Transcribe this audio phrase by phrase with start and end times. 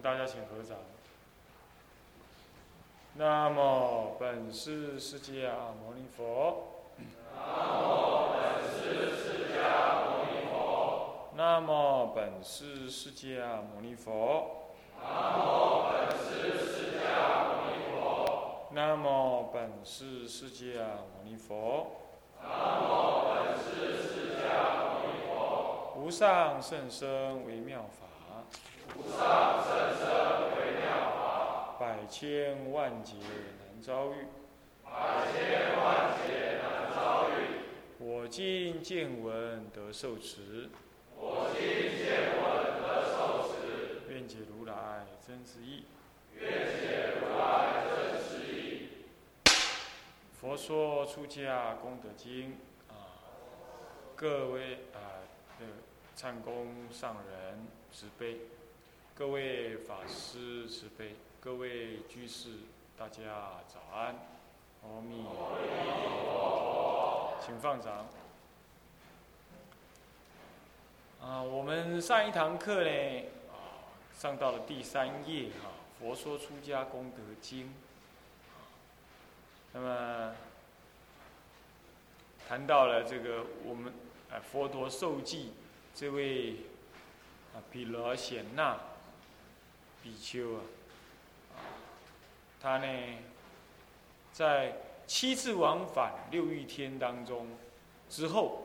[0.00, 0.76] 大家请合掌。
[3.14, 5.50] 那么本师释迦
[5.80, 6.74] 牟尼佛。
[7.34, 11.30] 南无本师释迦牟尼佛。
[11.34, 14.70] 那么本师释迦牟尼佛。
[15.02, 18.70] 南无本师释迦牟尼佛。
[18.72, 21.90] 南无本师释迦牟尼佛。
[22.40, 23.66] 南无本师
[24.02, 24.46] 释迦
[24.78, 25.92] 牟尼佛。
[25.96, 28.17] 无上甚深微妙法。
[28.96, 30.06] 无上甚深
[30.56, 31.76] 微妙法。
[31.78, 33.14] 百千万劫
[33.58, 34.26] 难遭遇。
[34.84, 34.90] 百
[35.32, 37.32] 千万劫难遭遇。
[37.98, 40.70] 我今见闻得受持。
[41.16, 42.46] 我今见闻
[42.80, 44.12] 得受持。
[44.12, 45.84] 愿解如来真实义。
[46.34, 48.88] 愿解如来真实义。
[50.40, 53.18] 佛说出家功德经啊，
[54.14, 55.26] 各位啊
[55.58, 55.66] 的
[56.16, 58.38] 忏公上人慈悲，
[59.18, 62.50] 各位法师慈悲，各位居士
[62.96, 63.24] 大家
[63.66, 64.14] 早安，
[64.84, 65.58] 阿弥陀
[66.30, 68.06] 佛，请放掌。
[71.20, 73.24] 啊，我们上一堂课呢，
[74.16, 75.68] 上到了第三页哈，
[76.00, 77.64] 《佛说出家功德经》。
[79.72, 80.32] 那么
[82.48, 83.92] 谈到了这个我们
[84.30, 85.54] 啊佛陀受记
[85.92, 86.52] 这位
[87.52, 88.78] 啊毗罗显那
[90.08, 90.64] 比丘啊，
[92.58, 93.18] 他呢
[94.32, 94.72] 在
[95.06, 97.46] 七次往返六欲天当中
[98.08, 98.62] 之后，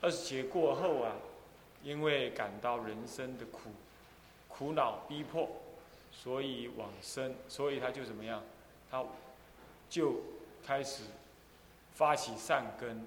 [0.00, 1.12] 二十节过后啊，
[1.84, 3.70] 因为感到人生的苦
[4.48, 5.48] 苦恼逼迫，
[6.10, 8.42] 所以往生，所以他就怎么样？
[8.90, 9.04] 他
[9.88, 10.16] 就
[10.66, 11.04] 开始
[11.94, 13.06] 发起善根，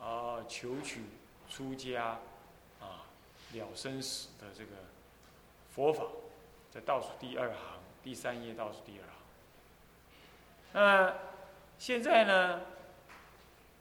[0.00, 1.02] 啊，求取
[1.48, 2.18] 出家，
[2.80, 3.06] 啊，
[3.52, 4.70] 了生死的这个
[5.74, 6.04] 佛法，
[6.70, 9.16] 在倒数第二行，第三页倒数第二行。
[10.72, 11.14] 那
[11.78, 12.60] 现在呢，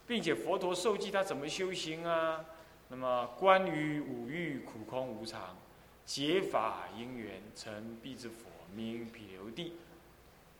[0.07, 2.43] 并且佛陀受记他怎么修行啊？
[2.89, 5.55] 那么关于五欲苦空无常，
[6.03, 9.73] 解法因缘成必之佛，名毗留地。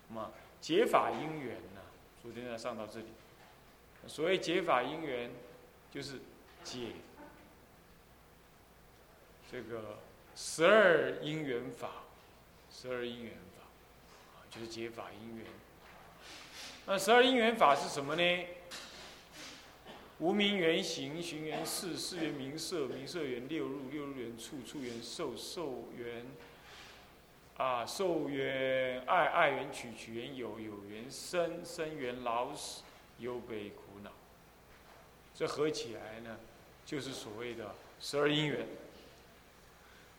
[0.09, 1.81] 那么解法因缘呢？
[2.21, 3.07] 昨天呢上到这里，
[4.05, 5.31] 所谓解法因缘，
[5.91, 6.19] 就是
[6.63, 6.91] 解
[9.51, 9.97] 这个
[10.35, 12.03] 十二因缘法，
[12.71, 13.63] 十二因缘法，
[14.49, 15.45] 就是解法因缘。
[16.85, 18.45] 那十二因缘法是什么呢？
[20.19, 26.25] 无名缘行，行缘事，事缘名色，名色缘六入，六入缘处，处缘受，受缘。
[27.57, 32.81] 啊，受缘爱，爱缘取，取缘有，有缘生，生缘老死，
[33.19, 34.11] 忧悲苦恼。
[35.35, 36.38] 这合起来呢，
[36.83, 38.65] 就是所谓的十二因缘。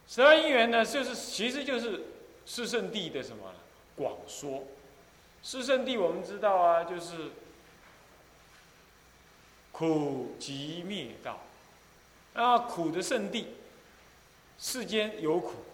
[0.07, 2.03] 十二因缘呢，就是其实就是
[2.47, 3.53] 四圣谛的什么
[3.97, 4.65] 广说。
[5.43, 7.31] 四圣谛我们知道啊，就是
[9.73, 11.41] 苦集灭道。
[12.35, 13.55] 啊，苦的圣地，
[14.59, 15.65] 世间有苦。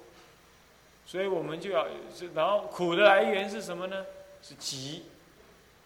[1.07, 1.87] 所以我们就要，
[2.35, 4.05] 然后苦的来源是什么呢？
[4.43, 5.05] 是极，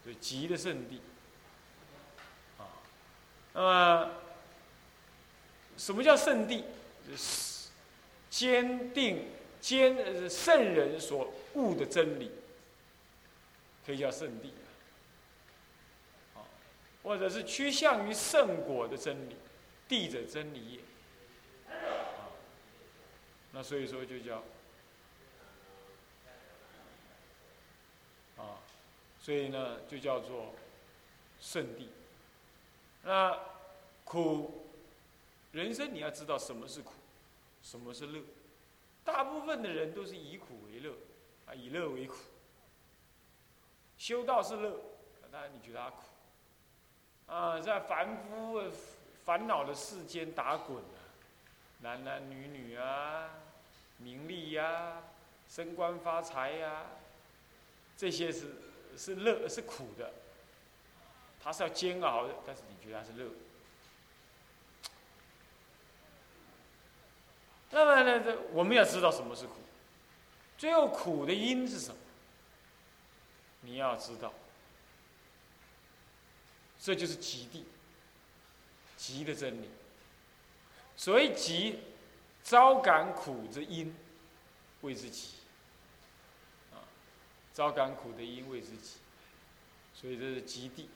[0.03, 1.01] 对极的圣地。
[2.57, 2.67] 啊，
[3.53, 4.09] 那么
[5.77, 6.65] 什么叫圣地？
[7.09, 7.17] 是
[8.35, 9.29] 坚定
[9.61, 12.29] 坚圣人所悟的真理，
[13.85, 14.53] 可以叫圣地。
[16.35, 16.43] 啊，
[17.01, 19.37] 或者是趋向于圣果的真理，
[19.87, 21.73] 地者真理也。
[21.73, 22.27] 啊，
[23.53, 24.43] 那所以说就叫。
[28.35, 28.59] 啊，
[29.21, 30.53] 所以呢，就叫做
[31.39, 31.87] 圣地。
[33.01, 33.39] 那
[34.03, 34.67] 苦，
[35.53, 36.91] 人生你要知道什么是苦，
[37.65, 38.21] 什么是乐。
[39.03, 40.93] 大部分的人都是以苦为乐，
[41.47, 42.15] 啊，以乐为苦。
[43.97, 44.79] 修道是乐，
[45.31, 46.03] 当然你觉得他苦。
[47.25, 48.61] 啊，在凡夫
[49.23, 51.01] 烦恼的世间打滚啊，
[51.81, 53.31] 男男女女啊，
[53.97, 55.01] 名利呀，
[55.49, 56.85] 升官发财呀。
[57.97, 58.45] 这些是
[58.95, 60.13] 是乐是苦的，
[61.41, 63.27] 它是要煎熬的，但是你觉得它是乐。
[67.75, 69.55] 那么呢，这我们要知道什么是苦，
[70.57, 71.97] 最后苦的因是什么？
[73.59, 74.33] 你要知道，
[76.79, 77.65] 这就是极地，
[78.95, 79.69] 极的真理。
[80.95, 81.81] 所谓极，
[82.45, 83.93] 招感苦之因，
[84.79, 85.31] 谓之极。
[87.53, 88.99] 招感苦的因为之极，
[89.93, 90.89] 所以这是极地。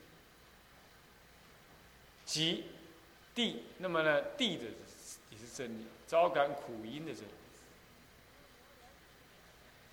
[2.24, 2.64] 极
[3.34, 4.70] 地，那么呢，地的也
[5.40, 7.30] 是真理，招感苦因的真理。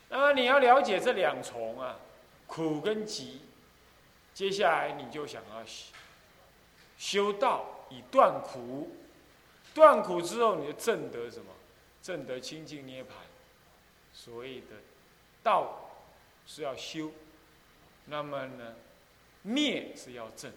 [0.10, 1.98] 那么你要了解这两重啊，
[2.46, 3.42] 苦跟集，
[4.34, 5.94] 接下来你就想要修
[6.98, 8.96] 修道以断苦，
[9.74, 11.52] 断苦之后，你就证得什么？
[12.02, 13.16] 证得清净涅盘。
[14.14, 14.68] 所谓的
[15.44, 15.92] 道
[16.46, 17.12] 是要修，
[18.06, 18.76] 那么呢，
[19.42, 20.52] 灭是要证。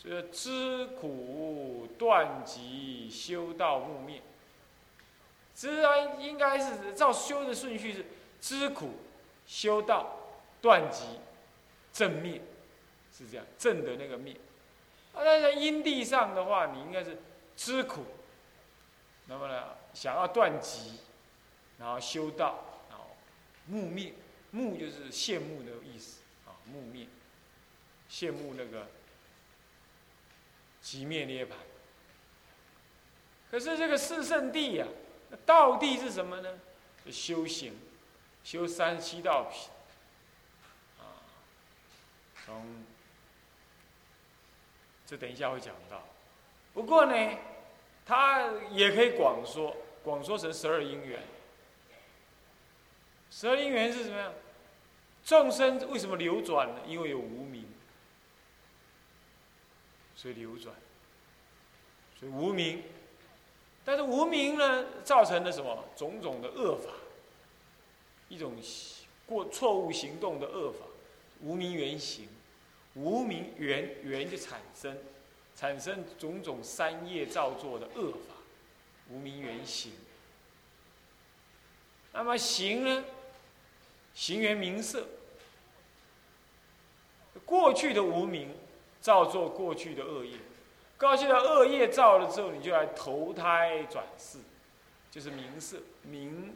[0.00, 4.22] 所以知苦断集，修道木灭。
[5.54, 8.04] 知啊，应该是照修的顺序是。
[8.40, 8.90] 知苦、
[9.48, 10.16] 修道、
[10.62, 11.18] 断集、
[11.92, 12.40] 正灭，
[13.12, 14.32] 是这样正的那个灭。
[15.12, 17.18] 啊，那在因地上的话，你应该是
[17.56, 18.04] 知苦，
[19.26, 21.00] 那么呢，想要断集，
[21.80, 23.06] 然后修道，然后
[23.66, 24.12] 木灭。
[24.52, 27.08] 木就是羡慕的意思啊，木灭，
[28.08, 28.86] 羡慕那个
[30.88, 31.50] 极灭涅槃。
[33.50, 34.86] 可是这个四圣地呀，
[35.44, 36.58] 道地是什么呢？
[37.10, 37.78] 修行。
[38.44, 39.68] 修三七道品，
[40.98, 41.20] 啊，
[42.46, 42.82] 从
[45.04, 46.02] 这等一下会讲到。
[46.72, 47.38] 不过呢，
[48.06, 51.20] 它也可以广说，广说成十二因缘。
[53.30, 54.32] 十二因缘是什么样？
[55.26, 56.80] 众生为什么流转呢？
[56.86, 57.57] 因为有无名，
[60.18, 60.74] 所以流转。
[62.18, 62.82] 所以无名，
[63.84, 65.84] 但是无名呢，造成了什么？
[65.94, 66.90] 种种的恶法。
[68.28, 68.56] 一种
[69.24, 70.80] 过错误行动的恶法，
[71.40, 72.28] 无名原形，
[72.94, 74.98] 无名缘缘就产生，
[75.54, 78.34] 产生种种三业造作的恶法，
[79.08, 79.92] 无名原形。
[82.12, 83.04] 那么行呢？
[84.14, 85.06] 行缘名色，
[87.46, 88.52] 过去的无名
[89.00, 90.36] 造作过去的恶业，
[90.98, 94.38] 过去的恶业造了之后，你就来投胎转世，
[95.10, 96.54] 就是名色名。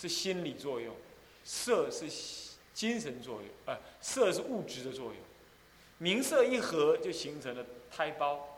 [0.00, 0.94] 是心理作用，
[1.42, 2.06] 色是
[2.72, 5.16] 精神作用，呃，色是物质的作用，
[5.98, 8.48] 名色一合就形成了胎胞，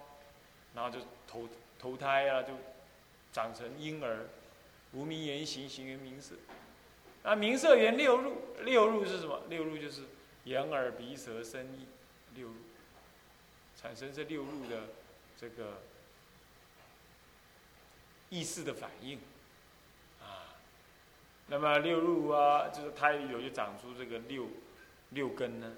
[0.74, 1.48] 然后就投
[1.78, 2.52] 投胎啊，就
[3.32, 4.26] 长成婴儿，
[4.92, 6.34] 无名言行，行缘名色，
[7.22, 9.40] 啊，名色缘六入，六入是什么？
[9.48, 10.02] 六入就是
[10.44, 11.86] 眼耳鼻舌身意
[12.34, 12.54] 六入，
[13.76, 14.88] 产生这六入的
[15.36, 15.82] 这个
[18.28, 19.18] 意识的反应
[20.20, 20.56] 啊。
[21.48, 24.48] 那么六入啊，就是胎里头就长出这个六
[25.10, 25.76] 六根呢。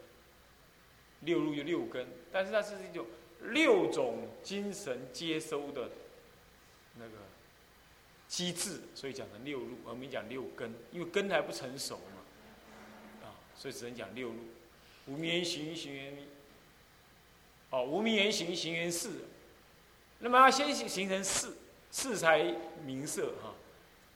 [1.24, 3.06] 六入就六根，但是它是一种
[3.42, 5.88] 六种精神接收的
[6.98, 7.12] 那个
[8.26, 12.00] 机制，所以讲成六入，而没讲六根，因为根还不成熟，
[13.62, 14.34] 所以只能讲六路。
[15.06, 16.16] 无名言行，行缘
[17.70, 19.20] 哦，无名言行，行缘四。
[20.18, 21.56] 那么要先形形成四，
[21.88, 22.42] 四才
[22.84, 23.54] 明色哈。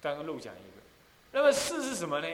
[0.02, 0.82] 刚刚漏讲一个。
[1.30, 2.28] 那么四是什么呢？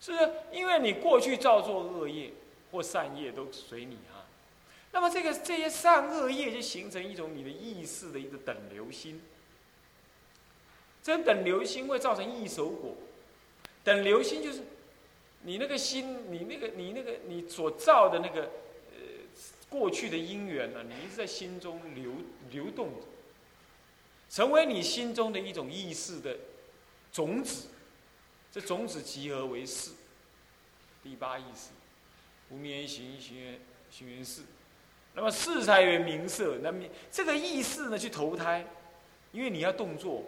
[0.00, 0.12] 是
[0.52, 2.30] 因为你过去造作恶业
[2.70, 4.24] 或善业都随你哈。
[4.92, 9.20] 那么这个这些善恶业就形成一种你的意识的一个等流心。
[11.02, 12.94] 这等流心会造成异手果。
[13.82, 14.62] 等流心就是
[15.42, 18.42] 你那个心，你那个你那个你所造的那个
[18.90, 18.98] 呃
[19.68, 22.12] 过去的因缘呢，你一直在心中流
[22.50, 23.06] 流动着，
[24.28, 26.36] 成为你心中的一种意识的
[27.12, 27.68] 种子。
[28.52, 29.92] 这种子集合为四，
[31.04, 31.70] 第八意识，
[32.50, 34.42] 无名行行缘行缘四，
[35.14, 36.58] 那么四才为名色。
[36.60, 36.82] 那么
[37.12, 38.66] 这个意识呢，去投胎，
[39.30, 40.24] 因为你要动作，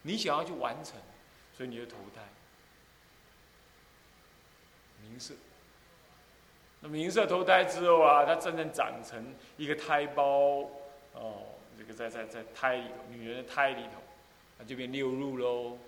[0.00, 0.94] 你想要去完成，
[1.54, 2.22] 所以你就投胎。
[5.08, 5.34] 名色，
[6.80, 10.68] 那么名色投胎之后啊，它真正长成一个胎胞，
[11.14, 11.42] 哦，
[11.76, 14.00] 这个在在在胎里头，女人的胎里头，
[14.58, 15.78] 它就变六入喽。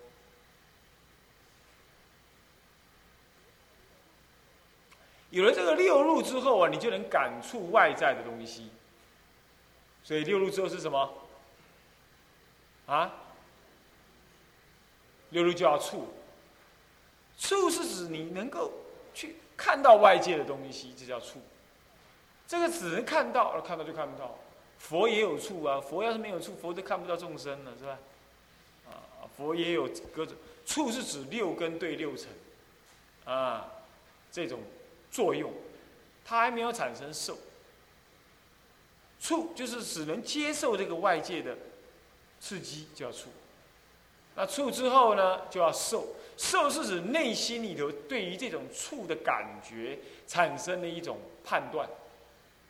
[5.29, 8.69] 有了这个六路之后啊，你就能感触外在的东西。
[10.03, 11.13] 所以六路之后是什么？
[12.87, 13.13] 啊？
[15.29, 16.09] 六路就要触。
[17.37, 18.73] 触是指你能够
[19.13, 21.39] 去看到外界的东西，这叫触。
[22.47, 24.37] 这个只能看到，而看到就看不到。
[24.77, 27.97] 佛也有触啊，佛要是没有触，佛都看不到众生了，是吧？
[28.89, 32.27] 啊，佛也有各种触，是指六根对六尘，
[33.25, 33.67] 啊，
[34.31, 34.59] 这种。
[35.11, 35.51] 作用，
[36.23, 37.37] 它还没有产生受。
[39.19, 41.57] 触就是只能接受这个外界的
[42.39, 43.27] 刺激，叫触。
[44.35, 46.15] 那触之后呢，就要受。
[46.41, 51.87] 受是指内心里头对于这种触的感觉产生了一种判断，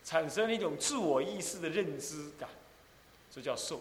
[0.04, 2.50] 产生了一种自我意识的认知感，
[3.34, 3.80] 这叫受。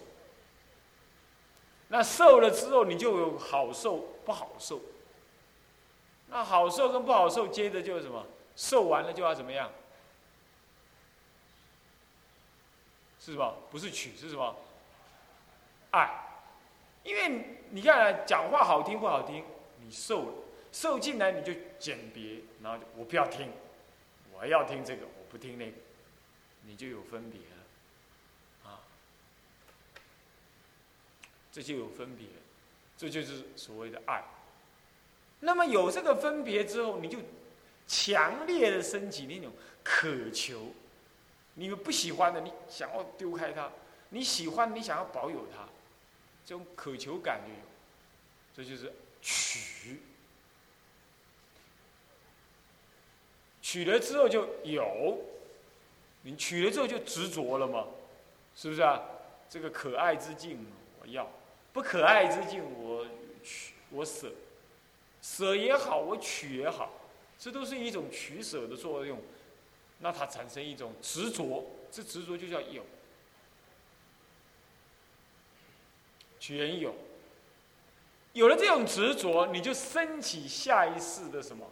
[1.88, 4.80] 那受了之后，你就有好受不好受。
[6.28, 8.25] 那好受跟不好受，接着就是什么？
[8.54, 9.73] 受完了就要怎么样？
[13.18, 13.56] 是什么？
[13.73, 14.54] 不是取是什么？
[15.90, 16.09] 爱。
[17.02, 19.44] 因为你看，讲话好听不好听，
[19.84, 20.34] 你受了，
[20.72, 23.50] 受进来你就鉴别，然后就我不要听，
[24.32, 25.76] 我要听这个，我不听那个，
[26.64, 28.80] 你就有分别了，啊，
[31.52, 32.26] 这就有分别，
[32.96, 34.22] 这就是所谓的爱。
[35.40, 37.18] 那么有这个分别之后，你就
[37.87, 39.50] 强烈的升起那种
[39.82, 40.72] 渴求，
[41.54, 43.70] 你不喜欢的，你想要丢开它；
[44.10, 45.66] 你喜欢，你想要保有它。
[46.44, 47.58] 这种渴求感就有，
[48.54, 50.00] 这就是取，取。
[53.62, 55.18] 取了之后就有，
[56.22, 57.87] 你取了之后就执着了嘛，
[58.54, 59.00] 是不是啊？
[59.49, 60.66] 这个可爱之境
[61.00, 61.28] 我要，
[61.72, 63.06] 不可爱之境我
[63.42, 64.30] 取我舍，
[65.22, 66.92] 舍也好，我取也好，
[67.38, 69.20] 这都是一种取舍的作用，
[69.99, 72.84] 那它产生一种执着，这执着就叫有。
[76.38, 76.94] 取缘有，
[78.32, 81.66] 有了这种执着，你就升起下一世的什么？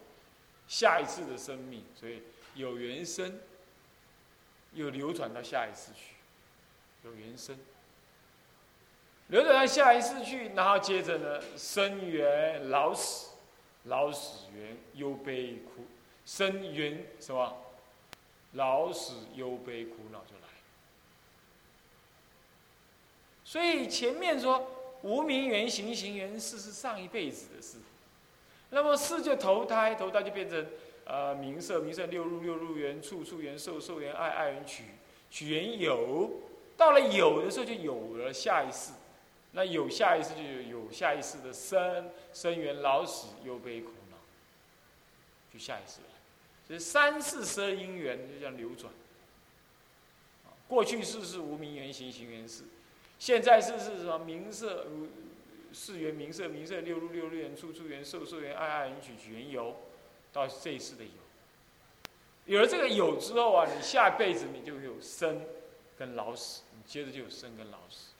[0.66, 2.22] 下一次的生命，所以
[2.54, 3.40] 有缘生，
[4.74, 6.14] 又流转到下一世去，
[7.04, 7.58] 有缘生，
[9.28, 13.30] 流转到下一世去，然后接着呢，生缘老死，
[13.84, 15.86] 老死缘忧悲苦，
[16.26, 17.64] 生缘什么？
[18.52, 20.48] 老死忧悲苦恼就来。
[23.44, 27.78] 所以前面说无名缘行行缘事是上一辈子的事，
[28.70, 30.66] 那么事就投胎，投胎就变成
[31.04, 34.84] 呃名色，名色六入六入缘处处缘受受缘爱爱缘取
[35.30, 36.30] 取缘有，
[36.76, 38.92] 到了有的时候就有了下一世，
[39.52, 44.16] 那有下一世就有有下一世的生生缘老死忧悲苦恼，
[45.52, 46.08] 就下一世了，
[46.66, 48.92] 所以三世十二因缘就这样流转，
[50.66, 52.64] 过去世是无名缘行行缘事。
[53.18, 55.08] 现在是是什么名色如
[55.72, 59.76] 四缘名色名色六入六入缘处处缘受受缘爱爱缘取取缘有，
[60.32, 61.10] 到这一世的有，
[62.46, 65.42] 有了这个有之后啊，你下辈子你就有生
[65.98, 68.12] 跟老死，你接着就有生跟老死。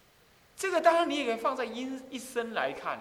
[0.57, 3.01] 这个当然你也可以放在因一生来看，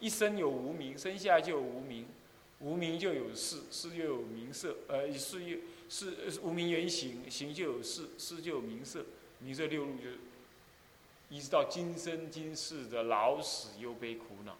[0.00, 2.06] 一生有无名，生下来就有无名，
[2.60, 9.04] 无名就有事，事就有名色，呃，事又事无名缘行，行就有事，事就有名色，
[9.40, 10.04] 名色六入就。
[11.32, 14.54] 一直到今生今世的老死忧悲苦恼，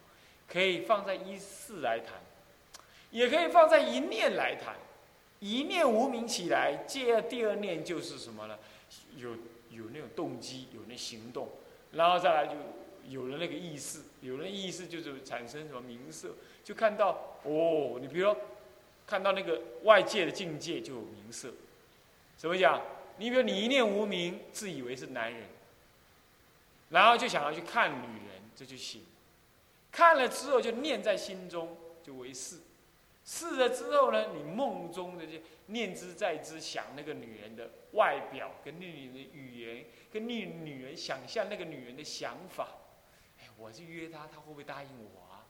[0.48, 2.14] 可以放在一世来谈，
[3.10, 4.74] 也可以放在一念来谈。
[5.38, 8.58] 一念无名起来，接第二念就是什么呢？
[9.18, 9.32] 有
[9.70, 11.46] 有那种动机，有那行动，
[11.92, 12.54] 然后再来就
[13.06, 16.30] 有了那个意识，有了意识就是产生什么名色，
[16.64, 18.34] 就看到哦，你比如说
[19.06, 21.50] 看到那个外界的境界就有名色。
[22.38, 22.80] 怎么讲？
[23.18, 25.42] 你比如你一念无名，自以为是男人。
[26.92, 29.02] 然后就想要去看女人，这就行。
[29.90, 32.60] 看了之后就念在心中，就为是。
[33.24, 42.68] 是了之后呢，你梦中的就念之在之，想那个女人的外表，跟那女人的语言，跟那女人想象那个女人的想法。
[43.40, 45.46] 哎，我去约她，她会不会答应我啊？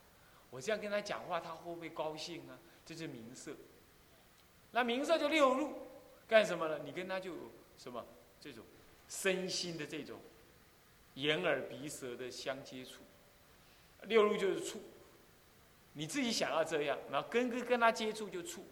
[0.51, 2.59] 我这样跟她讲话，她会不会高兴啊？
[2.87, 3.53] 这是名色。
[4.71, 5.73] 那名色就六入，
[6.29, 6.79] 干什么呢？
[6.85, 8.05] 你跟她就有什么
[8.39, 8.65] 这种
[9.09, 10.21] 身心的这种。
[11.15, 13.03] 眼耳鼻舌的相接触，
[14.03, 14.81] 六路就是触。
[15.95, 18.65] 你自己想要这样，然后跟跟跟他接触就触，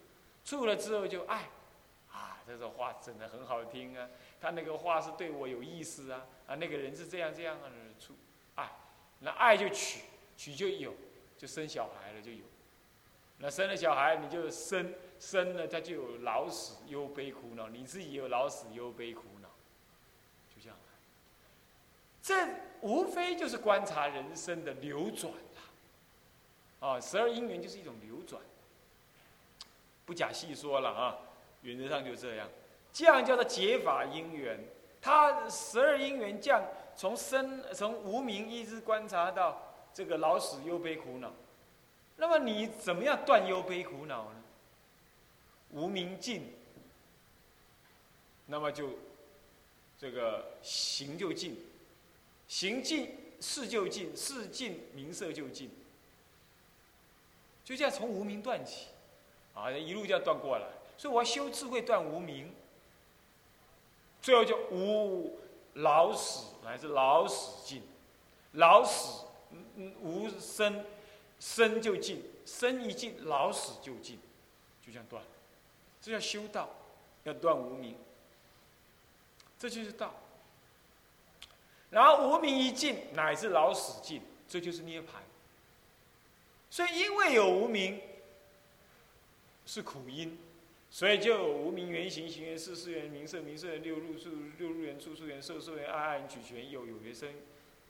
[0.43, 1.51] 触了之后就爱，
[2.11, 4.09] 啊，这种话真的很好听啊！
[4.41, 8.15] 他那个话是对我有意思啊，啊，那个人是这样这样啊触，
[8.55, 8.71] 爱，
[9.19, 10.01] 那爱就取，
[10.35, 10.95] 取就有，
[11.37, 12.45] 就生小孩了就有，
[13.37, 19.40] 那生了小孩你就生，生了他就有老死忧悲苦恼，你自己有老死忧悲苦恼。
[22.31, 22.47] 这
[22.83, 28.41] 无非就是观察人生的流转啦，啊，十二因缘就是一种流转，
[30.07, 31.19] 不假细说了啊，
[31.63, 32.49] 原则上就这样，
[32.93, 34.61] 这样叫做解法因缘。
[35.03, 36.63] 它十二因缘降，
[36.95, 39.61] 从生从无名一直观察到
[39.93, 41.33] 这个老死忧悲苦恼，
[42.17, 44.43] 那么你怎么样断忧悲苦恼呢？
[45.73, 46.55] 无名尽，
[48.47, 48.91] 那么就
[49.99, 51.67] 这个行就尽。
[52.51, 55.71] 行尽事就尽，事尽名色就尽，
[57.65, 58.89] 就这样从无名断起，
[59.55, 60.67] 啊，一路这样断过来。
[60.99, 62.53] 所以我要修智慧断无名，
[64.21, 65.39] 最后就无
[65.75, 67.83] 老死乃至老死尽，
[68.55, 69.27] 老死
[70.03, 70.85] 无生，
[71.39, 74.19] 生就尽，生一尽，老死就尽，
[74.85, 75.23] 就这样断。
[76.03, 76.69] 这叫修道，
[77.23, 77.95] 要断无名，
[79.57, 80.13] 这就是道。
[81.91, 85.07] 然后无明一尽，乃至老死尽，这就是涅槃。
[86.71, 88.01] 所以因为有无明，
[89.67, 90.39] 是苦因，
[90.89, 97.29] 所以就有无明缘行，行缘事，事缘名色，名色缘六入处，六入缘处，处缘受，受缘爱，爱缘取，取缘有，有缘生，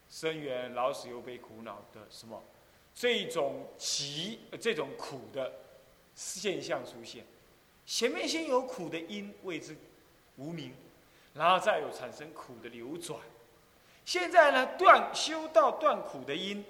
[0.08, 2.42] 生缘老死忧悲苦恼的什么？
[2.94, 5.52] 这种奇，这种苦的
[6.14, 7.24] 现象出现。
[7.86, 9.76] 前面先有苦的因，谓之
[10.36, 10.72] 无明，
[11.34, 13.20] 然后再有产生苦的流转。
[14.10, 16.64] 现在呢，断修道断苦的因，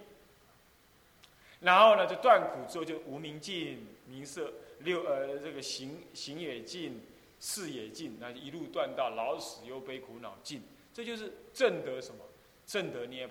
[1.60, 7.00] 然后呢，就断苦之后就无明尽，名色六呃这个行行也尽，
[7.40, 12.22] 事也尽，那一路断到老死忧悲苦恼尽，这就是正得什么？
[12.66, 13.30] 正得涅槃。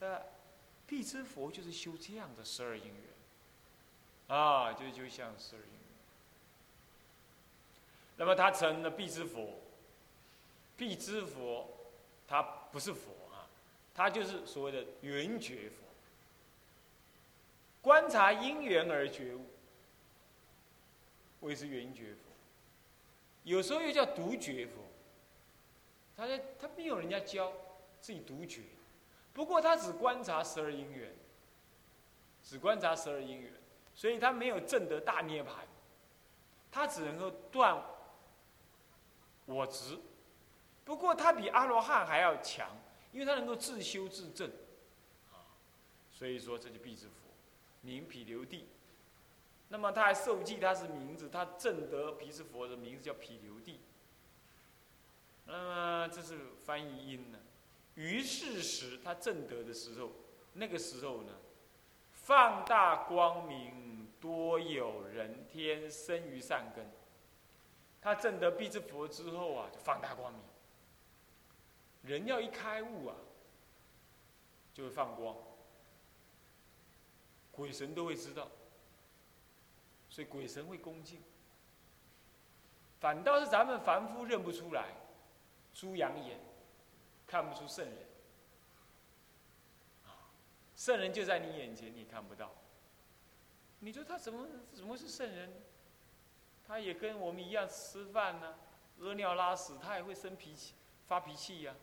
[0.00, 0.22] 这
[0.86, 5.80] 必知佛就是修这样的十二因缘，啊，就就像十二因缘。
[8.16, 9.60] 那么他成了必知佛，
[10.78, 11.68] 必知佛。
[12.28, 12.40] 他
[12.72, 13.46] 不是佛啊，
[13.94, 15.76] 他就是所谓的圆觉佛。
[17.82, 19.44] 观察因缘而觉悟，
[21.40, 22.20] 谓之圆觉佛。
[23.44, 24.82] 有时候又叫独觉佛。
[26.16, 27.50] 他在他没有人家教，
[28.00, 28.60] 自己独觉。
[29.32, 31.10] 不过他只观察十二因缘，
[32.42, 33.50] 只观察十二因缘，
[33.94, 35.48] 所以他没有证得大涅槃。
[36.70, 37.82] 他只能够断
[39.46, 39.98] 我执。
[40.90, 42.68] 不过他比阿罗汉还要强，
[43.12, 44.50] 因为他能够自修自证，
[45.30, 45.46] 啊，
[46.12, 47.12] 所以说这就必之佛，
[47.82, 48.66] 名毗留地。
[49.68, 53.78] 那么他还受记，他是名字，他证得毗之佛的名字叫毗留地。
[55.46, 57.38] 那么这是翻译音呢。
[57.94, 60.10] 于是时他证得的时候，
[60.54, 61.34] 那个时候呢，
[62.10, 66.84] 放大光明，多有人天生于善根。
[68.02, 70.42] 他证得毗之佛之后啊，就放大光明。
[72.02, 73.16] 人要一开悟啊，
[74.72, 75.36] 就会放光，
[77.52, 78.48] 鬼神都会知道，
[80.08, 81.20] 所以鬼神会恭敬。
[82.98, 84.88] 反倒是咱们凡夫认不出来，
[85.74, 86.38] 猪羊眼
[87.26, 87.96] 看不出圣人，
[90.76, 92.52] 圣人就在你眼前，你看不到。
[93.78, 95.52] 你说他怎么怎么是圣人？
[96.66, 98.54] 他也跟我们一样吃饭呢，
[99.00, 100.74] 屙尿拉屎，他也会生脾气、
[101.06, 101.74] 发脾气呀。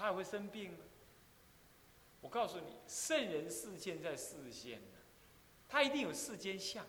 [0.00, 0.78] 他还会生病吗？
[2.22, 4.96] 我告诉你，圣人世间在世间呢，
[5.68, 6.86] 他一定有世间相，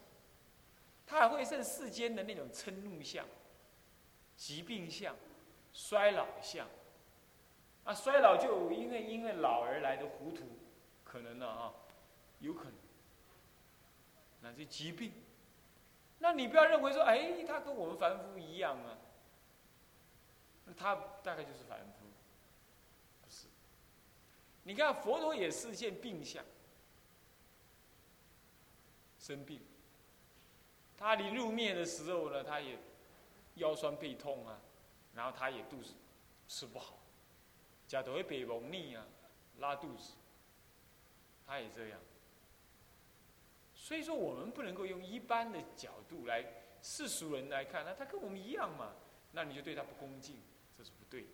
[1.06, 3.26] 他还会生世间的那种嗔怒相、
[4.38, 5.14] 疾病相、
[5.74, 6.66] 衰老相。
[7.84, 10.46] 啊，衰老就因为因为老而来的糊涂，
[11.04, 11.74] 可能呢啊，
[12.40, 12.74] 有可能。
[14.40, 15.12] 那这疾病，
[16.20, 18.98] 那你不要认为说，哎，他跟我们凡夫一样啊，
[20.78, 22.01] 他大概就是凡夫。
[24.64, 26.44] 你看佛陀也是现病相，
[29.20, 29.60] 生病。
[30.98, 32.78] 他临入灭的时候呢，他也
[33.56, 34.62] 腰酸背痛啊，
[35.16, 35.94] 然后他也肚子
[36.48, 36.98] 吃不好，
[37.88, 39.04] 假头会北蒙腻啊，
[39.58, 40.14] 拉肚子，
[41.48, 42.00] 他也这样。
[43.74, 46.46] 所以说，我们不能够用一般的角度来
[46.84, 48.94] 世俗人来看，那他跟我们一样嘛，
[49.32, 50.38] 那你就对他不恭敬，
[50.78, 51.28] 这是不对的。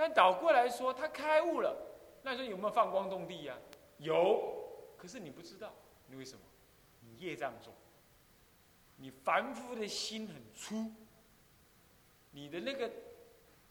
[0.00, 1.76] 但倒过来说，他开悟了，
[2.22, 3.54] 那说有没有放光动地呀？
[3.98, 5.74] 有，可是你不知道，
[6.06, 6.40] 你为什么？
[7.00, 7.70] 你业障重，
[8.96, 10.90] 你凡夫的心很粗，
[12.30, 12.90] 你的那个，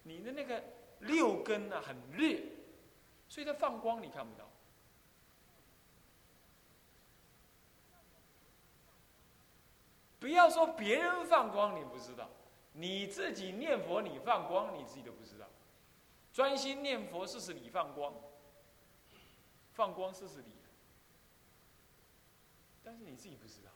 [0.03, 0.63] 你的那个
[0.99, 2.43] 六根啊很劣，
[3.27, 4.47] 所以他放光你看不到。
[10.19, 12.29] 不要说别人放光你不知道，
[12.73, 15.48] 你自己念佛你放光你自己都不知道。
[16.39, 18.15] 专心念佛，四十里放光，
[19.73, 20.53] 放光四十里，
[22.81, 23.69] 但是你自己不知道。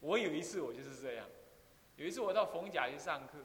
[0.00, 1.28] 我有一次我就是这样，
[1.96, 3.44] 有一次我到逢甲去上课，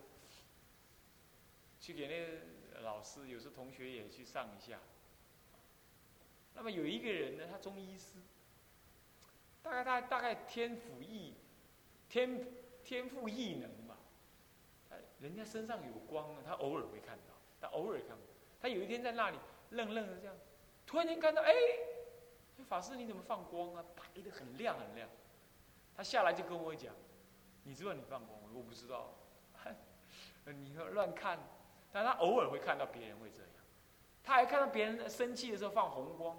[1.82, 2.26] 去给那
[2.74, 4.80] 个老师，有时同学也去上一下。
[6.54, 8.14] 那么有一个人呢，他中医师，
[9.62, 11.34] 大概他大概天赋异，
[12.08, 12.48] 天
[12.82, 13.85] 天赋异能。
[15.26, 18.24] 人家身上有光啊，他偶尔会看到，他偶尔看到。
[18.62, 19.38] 他有一天在那里
[19.72, 20.36] 愣愣的这样，
[20.86, 21.52] 突然间看到，哎，
[22.68, 23.84] 法师你怎么放光啊？
[23.96, 25.10] 白的很亮很亮。
[25.98, 26.94] 他下来就跟我讲，
[27.64, 28.50] 你知道你放光吗？
[28.54, 29.16] 我不知道。
[30.46, 31.40] 你说乱看，
[31.92, 33.50] 但他偶尔会看到别人会这样，
[34.24, 36.38] 他还看到别人生气的时候放红光，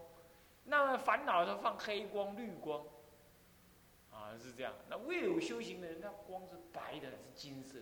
[0.63, 2.87] 那烦恼的时候放黑光、绿光，
[4.13, 4.73] 啊是这样。
[4.89, 7.81] 那未有修行的人，那光是白的，是金色。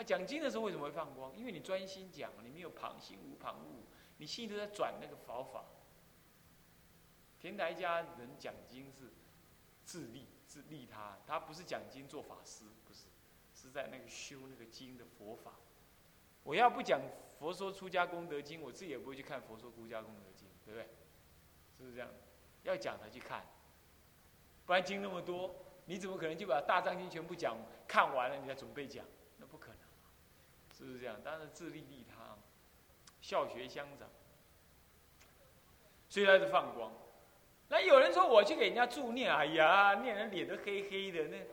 [0.00, 1.36] 啊，讲经的时候为什么会放光？
[1.36, 3.84] 因为你专心讲，你没有旁心无旁骛，
[4.16, 5.62] 你心都在转那个佛法。
[7.38, 9.12] 天台家人讲经是
[9.84, 13.08] 自利自利他，他不是讲经做法师，不是，
[13.54, 15.52] 是在那个修那个经的佛法。
[16.44, 16.98] 我要不讲
[17.38, 20.88] 佛说出家功德经，我自己也不会去看佛说出家功德经，对不对？
[21.76, 22.08] 是不是这样？
[22.62, 23.44] 要讲才去看，
[24.64, 27.54] 不然经那么多，你怎么可能就把大藏经全部讲
[27.86, 29.04] 看完了，你才准备讲？
[30.80, 31.20] 是不是这样？
[31.22, 32.38] 当然自利利他，
[33.20, 34.08] 孝学相长，
[36.08, 36.90] 所以他是放光。
[37.68, 41.46] 那有人说我去给人家助念，哎呀，念人脸都黑黑的，那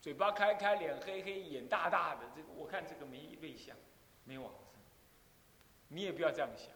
[0.00, 3.76] 嘴巴开开，脸黑黑，眼大大的，这个我看这个没瑞相，
[4.24, 4.80] 没往生。
[5.88, 6.68] 你也不要这样想，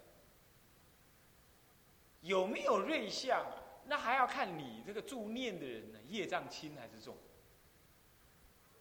[2.21, 3.57] 有没有瑞相啊？
[3.87, 7.17] 那还要看你这个助念的人呢，业障轻还是重。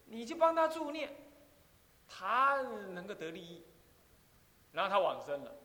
[0.05, 1.13] 你就帮他助念，
[2.07, 3.63] 他能够得利益，
[4.71, 5.55] 然后他往生了，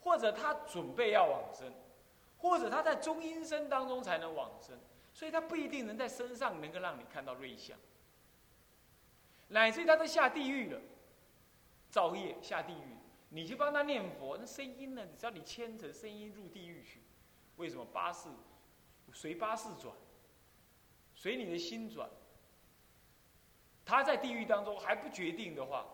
[0.00, 1.72] 或者他准备要往生。
[2.38, 4.76] 或者他在中阴身当中才能往生，
[5.14, 7.78] 所以他不一定能在身上能够让你看到瑞相，
[9.46, 10.80] 乃至于他都下地狱了，
[11.88, 12.96] 造业下地狱，
[13.28, 15.06] 你去帮他念佛，那声音呢？
[15.16, 17.00] 只要你牵着声音入地狱去，
[17.58, 18.28] 为什么八世
[19.12, 19.94] 随八世转，
[21.14, 22.10] 随你的心转，
[23.84, 25.86] 他在地狱当中还不决定的话，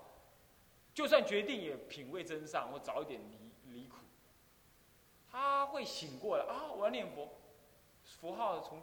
[0.95, 3.97] 就算决定也品味真上或早一点离离苦。
[5.31, 6.73] 他会醒过来啊！
[6.73, 7.29] 我要念佛，
[8.21, 8.83] 佛号从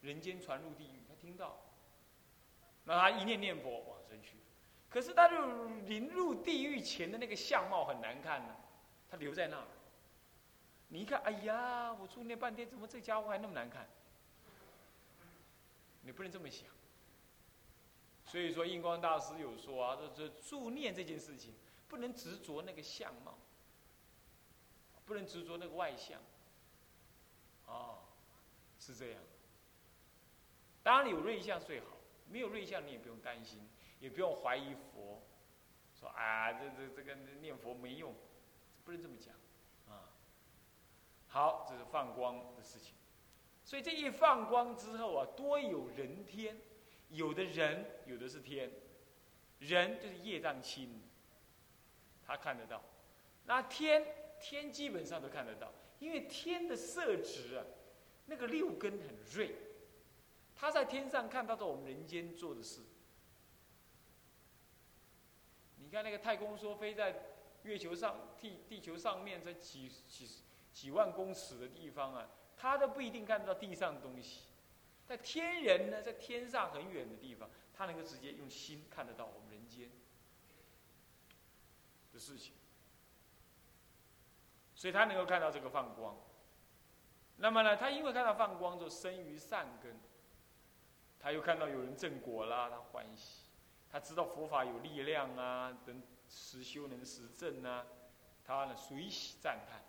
[0.00, 1.56] 人间传入地狱，他听到，
[2.84, 4.36] 那他一念念佛往生去。
[4.90, 8.56] 可是他就临入地狱前的那个相貌很难看呢，
[9.10, 9.66] 他留在那儿。
[10.88, 13.86] 你一看，哎呀，我助念半天，怎么这家伙还那么难看？
[16.02, 16.66] 你不能这么想。
[18.28, 21.54] 所以说，印光大师有说啊，这这助念这件事情，
[21.88, 23.36] 不能执着那个相貌。
[25.06, 26.20] 不能执着那个外相，
[27.64, 28.00] 哦，
[28.78, 29.22] 是这样。
[30.82, 31.86] 当然有瑞相最好，
[32.28, 33.66] 没有瑞相你也不用担心，
[34.00, 35.22] 也不用怀疑佛，
[35.98, 38.14] 说啊这这这个念佛没用，
[38.84, 39.34] 不能这么讲，
[39.88, 40.12] 啊。
[41.28, 42.94] 好，这是放光的事情，
[43.64, 46.60] 所以这一放光之后啊，多有人天，
[47.10, 48.70] 有的人有的是天，
[49.58, 51.00] 人就是业障轻，
[52.26, 52.82] 他看得到，
[53.44, 54.14] 那天。
[54.40, 57.66] 天基本上都看得到，因为天的色值啊，
[58.26, 59.52] 那个六根很锐，
[60.54, 62.82] 他在天上看到的我们人间做的事。
[65.78, 67.20] 你看那个太空梭飞在
[67.64, 70.28] 月球上、地地球上面，在几几
[70.72, 74.42] 几万公尺的地方啊，他都不一定看得到地上的东西。
[75.08, 79.90] 在天人呢，在天上很远的地方，他能够直接用心看得到我们人间
[82.12, 82.52] 的事情。
[84.74, 86.14] 所以他能够看到这个放光，
[87.38, 89.98] 那么呢，他因为看到放光，就生于善根。
[91.18, 93.44] 他又看到有人正果啦，他欢喜，
[93.90, 97.86] 他知道佛法有力量啊，能实修能实证啊，
[98.44, 99.82] 他呢随喜赞叹，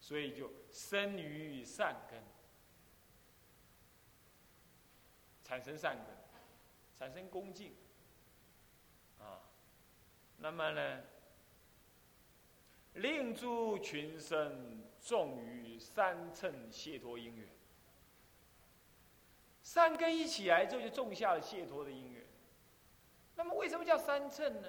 [0.00, 2.20] 所以就生于善根，
[5.46, 6.06] 产生善根，
[6.98, 7.72] 产生恭敬，
[9.20, 9.40] 啊，
[10.38, 11.04] 那么呢？
[12.94, 17.48] 令诸群生重于三乘解脱因缘，
[19.62, 22.26] 三根一起来之后，就种下了解脱的因缘。
[23.36, 24.68] 那么为什么叫三乘呢？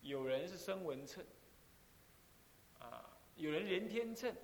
[0.00, 1.22] 有人是声闻乘，
[2.78, 4.34] 啊，有人人天乘，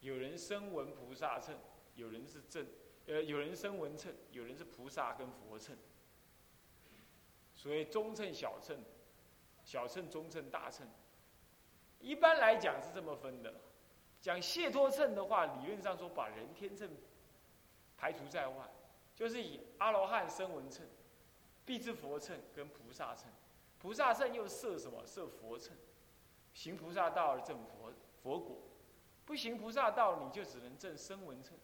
[0.00, 1.54] 有人声闻菩萨乘，
[1.96, 2.66] 有人是正，
[3.08, 5.76] 呃，有人生文称，有人是菩萨跟佛称。
[7.54, 8.78] 所以中乘、小乘，
[9.64, 10.86] 小乘、中乘、大乘。
[11.98, 13.52] 一般来讲是这么分的，
[14.20, 16.88] 讲解脱乘的话，理论上说把人天乘
[17.96, 18.70] 排除在外，
[19.16, 20.86] 就是以阿罗汉生文称、
[21.64, 23.28] 必知佛称跟菩萨称，
[23.78, 25.04] 菩萨乘又设什么？
[25.06, 25.74] 设佛乘，
[26.52, 27.90] 行菩萨道而证佛
[28.22, 28.58] 佛果，
[29.24, 31.56] 不行菩萨道你就只能证声闻称，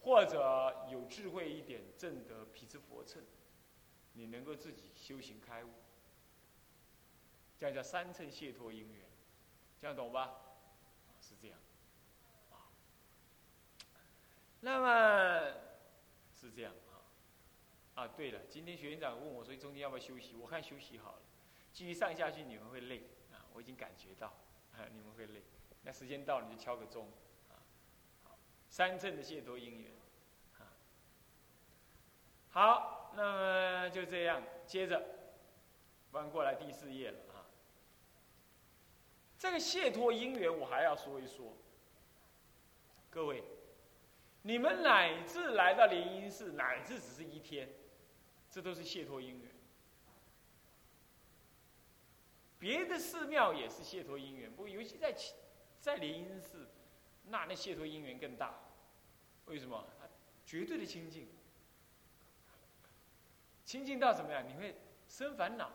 [0.00, 3.22] 或者有智慧一点证得皮之佛乘，
[4.12, 5.70] 你能够自己修行开悟，
[7.58, 9.08] 这样叫三乘解脱因缘。
[9.80, 10.40] 这样懂吧？
[11.20, 11.58] 是这样，
[12.50, 12.66] 啊，
[14.60, 15.54] 那么
[16.32, 17.04] 是这样啊，
[17.94, 21.22] 啊，对了，今天学院长问我说中间要不要休息，我看休息好了，
[21.72, 23.02] 继续上下去你们会累。
[23.32, 24.28] 啊，我已经感觉到
[24.72, 25.42] 啊你们会累，
[25.82, 27.12] 那时间到你就敲个钟，
[28.68, 29.90] 三阵的解脱因缘
[30.58, 30.68] 啊，
[32.50, 35.02] 好，那么就这样，接着
[36.10, 37.46] 翻过来第四页了啊，
[39.38, 41.56] 这个解脱因缘我还要说一说，
[43.10, 43.42] 各位。
[44.42, 47.68] 你们乃至来到莲因寺，乃至只是一天，
[48.48, 49.50] 这都是解脱因缘。
[52.58, 55.14] 别的寺庙也是解脱因缘，不过尤其在
[55.80, 56.68] 在莲因寺，
[57.28, 58.54] 那那解脱因缘更大。
[59.46, 59.84] 为什么？
[60.44, 61.28] 绝对的清净，
[63.64, 64.42] 清净到怎么样？
[64.48, 64.74] 你会
[65.06, 65.70] 生烦恼？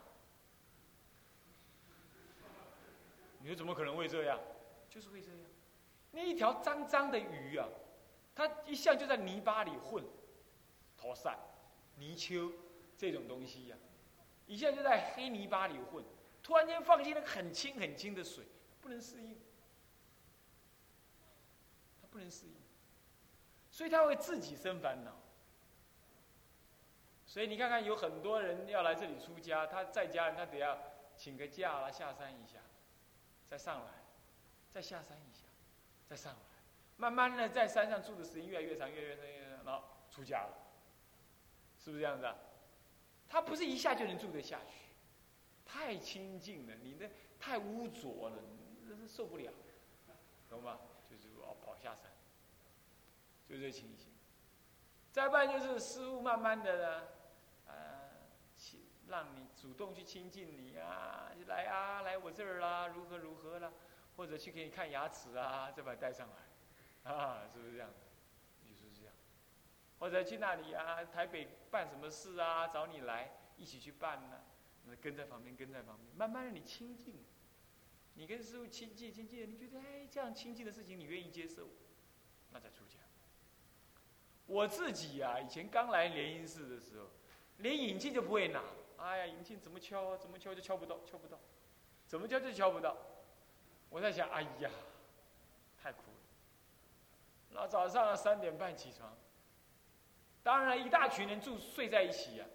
[3.39, 4.39] 你说怎么可能会这样？
[4.89, 5.39] 就是会这样。
[6.11, 7.67] 那一条脏脏的鱼啊！
[8.35, 10.03] 它一向就在泥巴里混，
[10.97, 11.37] 脱散、
[11.97, 12.51] 泥鳅
[12.97, 13.77] 这种东西呀，
[14.47, 16.03] 一向就在黑泥巴里混，
[16.41, 18.45] 突然间放进那个很清很清的水，
[18.81, 19.37] 不能适应，
[22.13, 22.53] 不能适应，
[23.71, 25.11] 所以他会自己生烦恼。
[27.25, 30.77] 所以你看看，有很多人要来这里出家，他在家他得要
[31.17, 32.59] 请个假啦，下山一下，
[33.49, 33.91] 再上来，
[34.71, 35.45] 再下山一下，
[36.07, 36.39] 再上来。
[36.97, 40.53] 慢慢的，在山上住的时间越来越长，越来越长，越来越长，然后出家了，
[41.83, 42.35] 是不是这样子啊？
[43.27, 44.75] 他不是一下就能住得下去，
[45.65, 48.37] 太清净了，你那太污浊了，
[48.83, 49.51] 那是受不了，
[50.47, 50.79] 懂吗？
[51.83, 52.09] 下山，
[53.47, 54.09] 就这情形。
[55.11, 57.07] 再不然就是师傅慢慢的呢，
[57.67, 58.09] 呃，
[59.07, 63.71] 让你主动去亲近你啊，来啊，来我这儿啦，如何如何啦，
[64.15, 67.11] 或者去给你看牙齿啊，再把你带上来。
[67.11, 67.89] 啊，是不是这样？
[68.63, 69.13] 就是这样，
[69.99, 71.03] 或者去那里啊？
[71.03, 72.69] 台北办什么事啊？
[72.69, 74.41] 找你来一起去办呢？
[74.85, 77.23] 那跟在旁边，跟在旁边，慢慢让你亲近。
[78.15, 81.67] 你跟师傅亲近，亲近，你觉得哎，这样亲近的事情你愿意接受，
[82.51, 82.99] 那再出家。
[84.45, 87.07] 我自己呀，以前刚来莲音寺的时候，
[87.57, 88.63] 连引磬就不会拿。
[88.97, 90.17] 哎呀，引磬怎么敲啊？
[90.17, 91.39] 怎么敲就敲不到，敲不到，
[92.07, 92.95] 怎么敲就敲不到。
[93.89, 94.69] 我在想，哎呀，
[95.81, 96.17] 太苦了。
[97.49, 99.15] 那早上三点半起床，
[100.43, 102.45] 当然一大群人住睡在一起呀，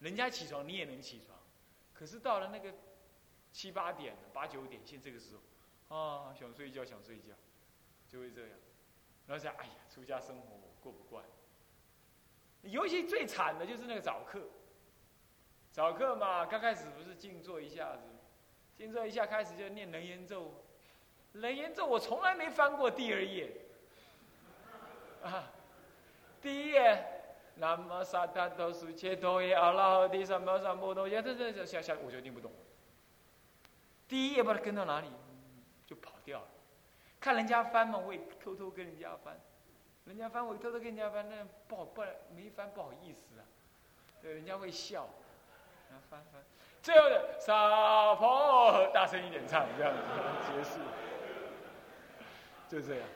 [0.00, 1.38] 人家起床你也能起床，
[1.94, 2.72] 可是到了那个
[3.58, 5.34] 七八点、八九点，现这个时
[5.88, 7.34] 候，啊，想睡觉想睡觉，
[8.08, 8.50] 就会这样。
[9.26, 11.24] 然后想，哎呀，出家生活我过不惯。
[12.62, 14.42] 尤其最惨的就是那个早课，
[15.72, 18.04] 早课嘛，刚开始不是静坐一下子，
[18.76, 20.54] 静坐一下开始就念楞严咒，
[21.32, 23.50] 楞严咒我从来没翻过第二页。
[25.24, 25.50] 啊，
[26.40, 27.04] 第一页，
[27.56, 32.52] 南无萨达多苏切多耶阿拉哈第三摩三摩多耶，这这这下下我就听不懂。
[34.08, 35.08] 第一页把它跟到哪里，
[35.86, 36.48] 就跑掉了。
[37.20, 39.38] 看人家翻嘛，我也偷偷跟人家翻。
[40.06, 42.02] 人家翻我偷偷跟人家翻，那不好不
[42.34, 43.44] 没翻不好意思啊。
[44.22, 45.08] 对，人家会笑。
[46.08, 46.42] 翻翻，
[46.82, 50.00] 最后的傻婆大声一点唱，这样子
[50.46, 50.78] 结束。
[52.68, 53.08] 就这样。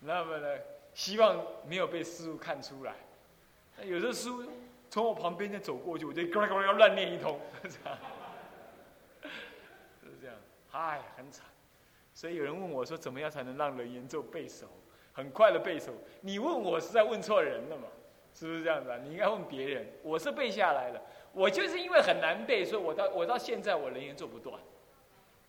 [0.00, 0.58] 那么呢，
[0.94, 2.94] 希望没有被师傅看出来。
[3.82, 4.44] 有时候师傅
[4.90, 7.38] 从我旁边就走过去，我就呱啦呱乱念一通，
[10.74, 11.46] 哎，很惨。
[12.12, 14.66] 所以有人问我说，怎么样才能让人言咒背熟？
[15.12, 15.92] 很快的背熟。
[16.20, 17.88] 你问我是在问错人了嘛？
[18.34, 18.98] 是不是这样子啊？
[19.02, 19.86] 你应该问别人。
[20.02, 21.00] 我是背下来的，
[21.32, 24.60] 我就是因为很难背，所以我到我到现在我人言咒不断。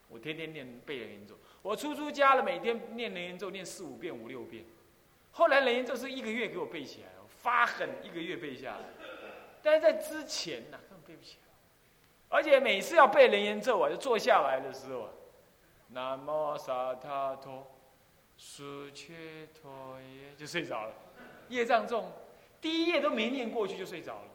[0.07, 1.35] 我天天念背人言咒。
[1.63, 4.63] 我出出家了，每天念人言咒，念四五遍、五六遍。
[5.31, 8.83] 后来人言咒是一个月给我背起来，发狠一个月背下来。
[9.63, 11.44] 但是在之前呢，根本背不起来。
[12.35, 15.09] 而且每次要背人言咒啊，就坐下来的时候啊，
[15.87, 17.65] 南无萨他陀，
[18.35, 20.93] 苏切陀耶，就睡着了。
[21.47, 22.11] 业障重，
[22.59, 24.27] 第一页都没念过去就睡着了，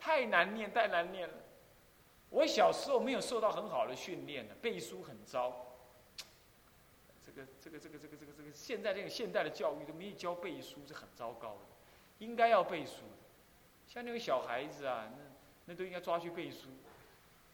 [0.00, 1.34] 太难念，太难念了。
[2.30, 5.64] 我小时候没有受到很好的训练呢，背书很糟。
[7.24, 11.60] 这个这个这个这个这个这个现在这个现代的教育都没有教背书，是很糟糕的。
[12.18, 13.04] 应该要背书，
[13.86, 15.22] 像那个小孩子啊，那
[15.66, 16.66] 那都应该抓去背书，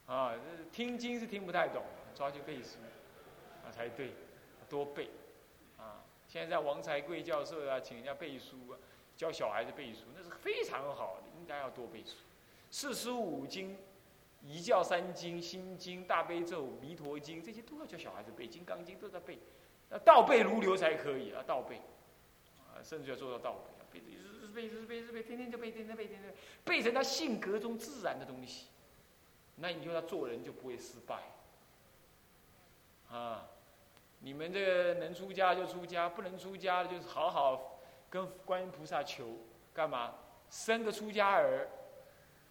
[0.07, 0.35] 啊，
[0.71, 1.83] 听经是听不太懂，
[2.15, 2.77] 抓去背书，
[3.65, 4.13] 啊才对，
[4.69, 5.09] 多背，
[5.79, 8.77] 啊，现在王才贵教授啊，请人家背书啊，
[9.17, 12.17] 教小孩子背书，那是非常好的，应该要多背书。
[12.71, 13.79] 四书五经、
[14.43, 19.39] 一教三经、心经、大悲咒、弥陀经，这些都要教小孩子背，金刚经都在背。
[19.89, 21.77] 那倒背如流才可以啊，倒背，
[22.59, 23.59] 啊，甚至要做到倒
[23.91, 28.67] 背，背日背日背背，天天就背，天天背，天天背，背成他性格中自然的东西。
[29.57, 31.17] 那以后他做人就不会失败。
[33.11, 33.47] 啊，
[34.21, 37.79] 你们这个能出家就出家，不能出家就是好好
[38.11, 39.37] 跟观音菩萨求，
[39.73, 40.15] 干嘛？
[40.51, 41.69] 生个出家儿。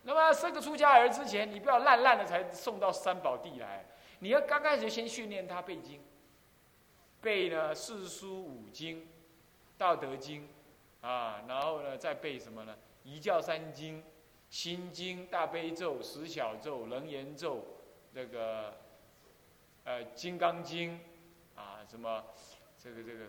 [0.03, 3.85] 那么生个出家儿之前，你不要烂烂的才送到三宝地来，
[4.19, 6.01] 你要刚开始先训练他背经，
[7.21, 9.07] 背呢四书五经、
[9.77, 10.49] 道德经，
[11.01, 12.75] 啊，然后呢再背什么呢？
[13.03, 14.03] 一教三经、
[14.53, 17.65] 心经、大悲咒、十小咒、楞严咒，
[18.13, 18.77] 这个
[19.83, 20.99] 呃金刚经，
[21.55, 22.23] 啊什么
[22.77, 23.25] 这个这个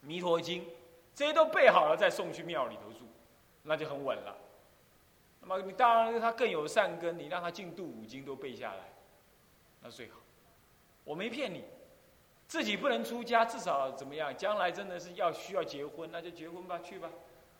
[0.00, 0.64] 弥陀经，
[1.12, 3.00] 这些都背好了再送去庙里头住，
[3.64, 4.38] 那就很稳了。
[5.40, 8.92] 那么你当然他更有善根，你让他进度五经都背下来，
[9.80, 10.20] 那最好。
[11.02, 11.64] 我没骗你，
[12.46, 14.32] 自己不能出家，至少怎么样？
[14.36, 17.10] 将来真的是要需要结婚，那就结婚吧，去吧。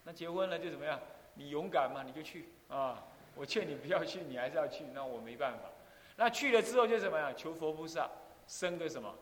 [0.04, 1.00] 那结婚了就怎么样？
[1.34, 3.04] 你勇敢嘛，你就去啊！
[3.34, 5.70] 我劝你不要去，你还是要去，那我没办法。
[6.16, 7.32] 那去了之后就怎么样？
[7.36, 8.10] 求佛菩萨
[8.48, 9.14] 生个什么？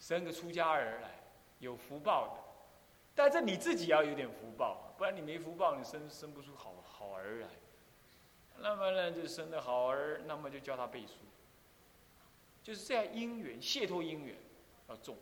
[0.00, 1.10] 生个出家儿来，
[1.60, 2.42] 有福报的。
[3.14, 7.48] 但是你自己要有点福报，不然你没福报，你生生不出好好儿来。
[8.58, 11.12] 那么呢，就生的好儿，那么就叫他背书，
[12.62, 14.34] 就是这样因缘，解脱因缘
[14.88, 15.16] 要重。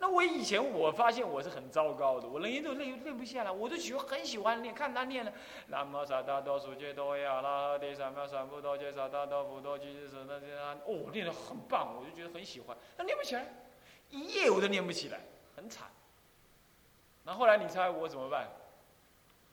[0.00, 5.32] 那我以前我发现我是很糟糕的，我连都练练不下来，我就喜欢很喜欢练，看他练了，
[5.66, 13.44] 南无萨达多苏切多呀啦，第三藐三菩提萨达多佛多吉日舍那些啊，哦，练得很棒，我就觉得很喜欢，但练不起来，
[14.10, 15.20] 一夜我都练不起来，
[15.56, 15.88] 很惨。
[17.24, 18.48] 那后来你猜我怎么办？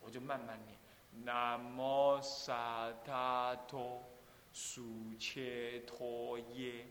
[0.00, 0.78] 我就慢慢练。
[1.24, 4.02] 南无萨达多
[4.52, 4.82] 苏
[5.18, 6.86] 切多耶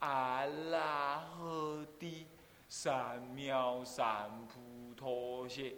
[0.00, 2.26] 阿拉诃帝
[2.68, 4.30] 三藐三
[4.94, 5.76] 菩提。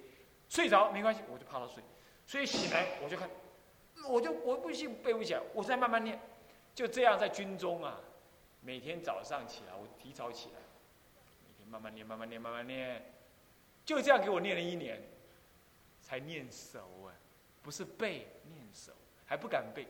[0.48, 1.82] 睡着没关系，我就怕他睡。
[2.26, 3.30] 所以醒来我就看，
[4.08, 6.18] 我就我不信背不起来，我再慢慢念。
[6.74, 8.00] 就这样在军中啊，
[8.60, 10.56] 每天早上起来我提早起来，
[11.46, 13.12] 每天慢慢念，慢慢念，慢慢念，
[13.84, 15.02] 就这样给我念了一年，
[16.00, 17.14] 才念熟啊。
[17.62, 18.92] 不是背念熟，
[19.26, 19.86] 还不敢背，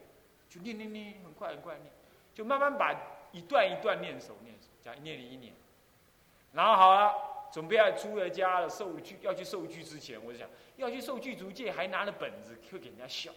[0.49, 1.93] 就念念念，很快很快念，
[2.35, 2.93] 就慢慢把
[3.31, 5.55] 一段一段念熟念熟，这样念了一年，
[6.53, 7.15] 然后好了，
[7.53, 13.33] 准备要出了家了，受具要去受具之前，我就想要去受具足戒，还拿了本子会给人家笑。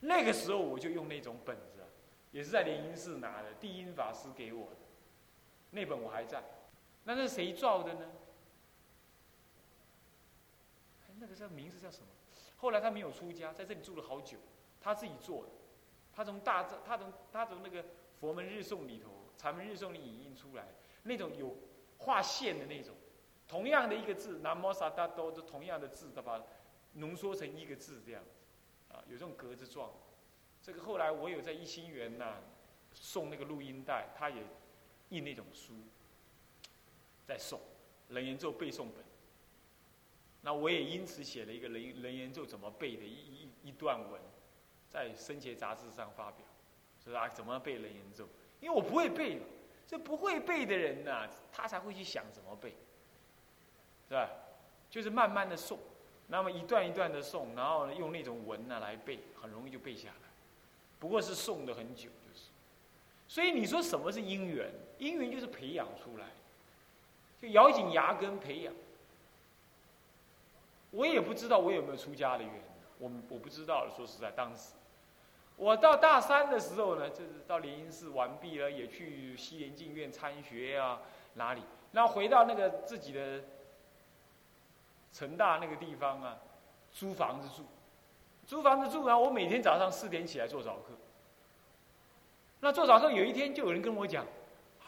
[0.00, 1.82] 那个时候我就用那种本子，
[2.30, 4.76] 也是在莲音寺拿的，地音法师给我的，
[5.70, 6.42] 那本我还在。
[7.04, 8.00] 那是谁造的呢？
[11.20, 12.06] 那个叫名字叫什么？
[12.56, 14.38] 后来他没有出家，在这里住了好久，
[14.80, 15.48] 他自己做的。
[16.12, 17.84] 他从大他从他从那个
[18.20, 20.68] 佛门日诵里头，禅门日诵里引印出来，
[21.02, 21.56] 那种有
[22.04, 22.94] 画线的那种，
[23.48, 26.40] 同样的一个字，南摩萨达多的同样的字，他把
[26.92, 28.22] 浓缩成一个字这样，
[28.92, 29.90] 啊，有这种格子状。
[30.62, 32.36] 这个后来我有在一心园呐
[32.92, 34.42] 送那个录音带，他也
[35.08, 35.72] 印那种书，
[37.26, 37.58] 在送
[38.08, 39.04] 人言咒背诵本。
[40.42, 44.20] 那我也因此写了一个人人言咒怎么背的一一一段文，
[44.90, 46.44] 在《生前杂志》上发表，
[47.02, 47.26] 是啊？
[47.28, 48.28] 怎么背人言咒？
[48.60, 49.40] 因为我不会背，
[49.86, 52.74] 这不会背的人呐，他才会去想怎么背，
[54.08, 54.28] 是吧？
[54.90, 55.78] 就是慢慢的诵，
[56.28, 60.28] 那么一段一段的诵，然后呢用那种文呢来背，很容易就背下来。
[60.98, 62.46] 不过是诵的很久，就是。
[63.26, 64.70] 所以你说什么是因缘？
[64.98, 66.26] 因缘就是培养出来，
[67.42, 68.72] 就咬紧牙根培养。
[70.92, 72.52] 我也不知道我有没有出家的缘，
[72.98, 73.88] 我我不知道。
[73.96, 74.74] 说实在，当时
[75.56, 81.00] 我到大三的时候呢，就是到莲因寺完毕了，也去西莲净院参学啊，
[81.34, 81.62] 哪里？
[81.92, 83.42] 然后回到那个自己的
[85.12, 86.38] 成大那个地方啊，
[86.92, 87.64] 租房子住，
[88.46, 89.06] 租房子住。
[89.06, 90.92] 然后我每天早上四点起来做早课。
[92.60, 94.26] 那做早课有一天就有人跟我讲：“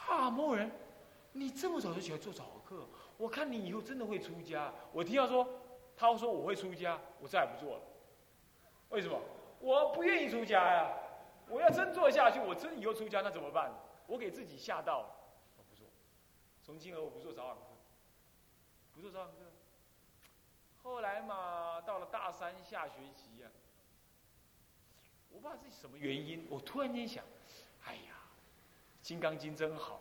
[0.08, 0.70] 啊，某人，
[1.32, 2.84] 你这么早就起来做早课，
[3.16, 5.46] 我看你以后真的会出家。”我听到说。
[5.98, 7.82] 他说我会出家，我再也不做了。
[8.90, 9.18] 为什么？
[9.61, 10.92] 我不愿意出家呀！
[11.48, 13.72] 我要真做下去，我真以后出家那怎么办？
[14.07, 15.09] 我给自己吓到了，
[15.57, 15.86] 我不做。
[16.62, 17.62] 从今而我不做早晚课，
[18.94, 19.34] 不做早晚课。
[20.82, 23.48] 后来嘛，到了大三下学期呀，
[25.30, 27.24] 我不知道是什么原因，我突然间想，
[27.84, 28.14] 哎呀，
[29.07, 30.00] 《金刚经》真好，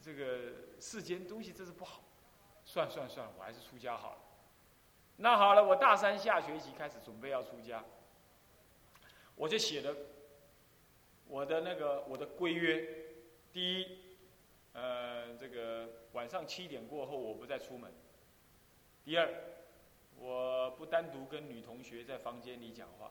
[0.00, 2.00] 这个世间东西真是不好，
[2.64, 4.18] 算算算了，我还是出家好了。
[5.16, 7.84] 那好了，我大三下学期开始准备要出家，
[9.38, 9.94] 我就写了
[11.28, 13.06] 我的那个我的规约。
[13.52, 13.86] 第一，
[14.72, 17.90] 呃，这个晚上七点过后我不再出门，
[19.04, 19.26] 第二，
[20.18, 23.10] 我不单独跟女同学在房间里讲话；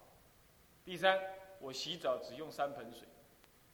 [0.85, 1.19] 第三，
[1.59, 3.07] 我洗澡只用三盆水；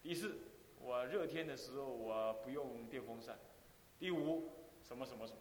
[0.01, 0.38] 第四，
[0.80, 3.36] 我热天的时候我不用电风扇；
[3.99, 4.49] 第五，
[4.82, 5.39] 什么什么什么，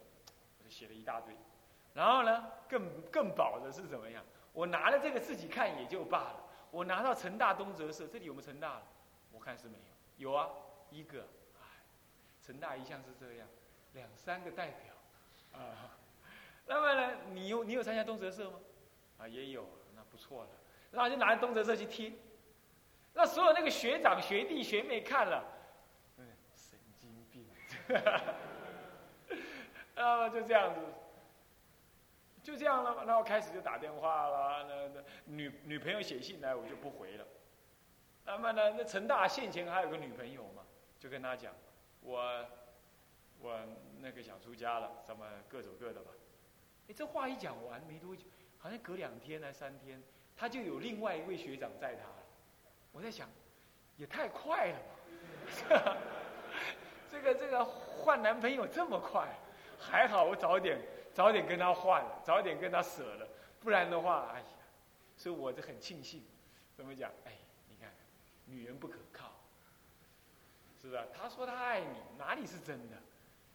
[0.59, 1.33] 我就写了一大堆。
[1.93, 4.25] 然后呢，更更宝的是怎么样？
[4.51, 6.42] 我拿了这个自己看也就罢了，
[6.73, 8.83] 我拿到成大东哲社，这里有没有成大了？
[9.31, 9.77] 我看是没
[10.17, 10.49] 有，有啊，
[10.89, 11.21] 一个。
[11.21, 11.61] 哎
[12.41, 13.47] 成大一向是这样，
[13.93, 14.93] 两三个代表，
[15.61, 15.95] 啊，
[16.65, 18.59] 那么呢，你有你有参加东哲社吗？
[19.19, 19.65] 啊，也有，
[19.95, 20.49] 那不错了。
[20.91, 22.17] 然后就拿着东哲社去听，
[23.13, 25.45] 那所有那个学长、学弟、学妹看了，
[26.53, 27.47] 神经病，
[29.95, 30.81] 那么就这样子，
[32.43, 33.03] 就这样了。
[33.05, 37.25] 然后开始就打电话了，那那女女朋友写信来，我就不回了。
[38.25, 40.63] 那么呢，那陈大现前还有个女朋友嘛，
[40.99, 41.53] 就跟他讲。
[42.01, 42.45] 我
[43.39, 43.57] 我
[43.99, 46.11] 那个想出家了，咱们各走各的吧。
[46.89, 48.23] 哎，这话一讲完没多久，
[48.59, 50.01] 好像隔两天还三天，
[50.35, 52.15] 他就有另外一位学长载他了。
[52.91, 53.29] 我在想，
[53.97, 55.97] 也太快了吧！
[57.09, 59.27] 这个这个换男朋友这么快，
[59.79, 60.77] 还好我早点
[61.13, 63.27] 早点跟他换了，早点跟他舍了，
[63.61, 64.45] 不然的话，哎呀，
[65.15, 66.23] 所以我就很庆幸。
[66.75, 67.11] 怎么讲？
[67.25, 67.31] 哎，
[67.69, 67.93] 你看，
[68.45, 69.31] 女人不可靠。
[70.81, 71.01] 是不是？
[71.13, 72.97] 他说他爱你，哪里是真的？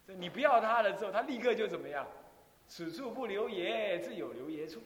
[0.06, 2.06] 这你不要他了之后，他立刻就怎么样？
[2.68, 4.80] 此处不留爷，自有留爷处。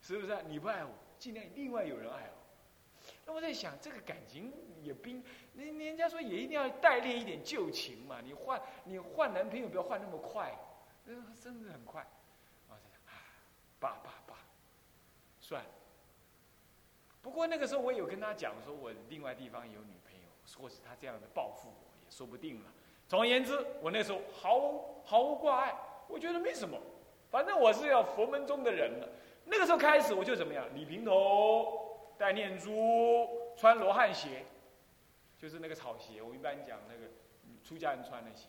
[0.00, 0.42] 是不是？
[0.48, 2.42] 你不爱我，尽量另外有人爱我。
[3.24, 5.22] 那我在想，这个感情也冰，
[5.54, 8.20] 人人家说也一定要代练一点旧情嘛。
[8.20, 10.52] 你换你换男朋友不要换那么快，
[11.06, 12.06] 嗯，真的很快。
[12.68, 13.00] 我在想，
[13.78, 14.34] 罢罢罢，
[15.40, 15.70] 算了。
[17.20, 20.18] 不过那个时候我有跟他讲说，我另外地方有女朋友。
[20.58, 22.72] 或是他这样的报复我也说不定了。
[23.08, 25.74] 总而言之，我那时候毫无毫无挂碍，
[26.08, 26.76] 我觉得没什么，
[27.30, 29.08] 反正我是要佛门中的人了。
[29.44, 34.44] 那个时候开始，我就怎么样，理平头，戴念珠，穿罗汉鞋，
[35.38, 36.20] 就是那个草鞋。
[36.20, 37.08] 我一般讲那个
[37.62, 38.48] 出家人穿的鞋。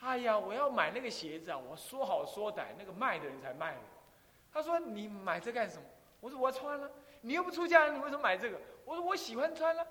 [0.00, 1.58] 哎呀，我要买那个鞋子啊！
[1.58, 3.80] 我说好说歹，那个卖的人才卖我。
[4.52, 5.82] 他说：“你买这干什么？”
[6.20, 6.90] 我说：“我要穿了。”
[7.22, 8.60] 你又不出家，你为什么买这个？
[8.84, 9.86] 我说：“我喜欢穿了。”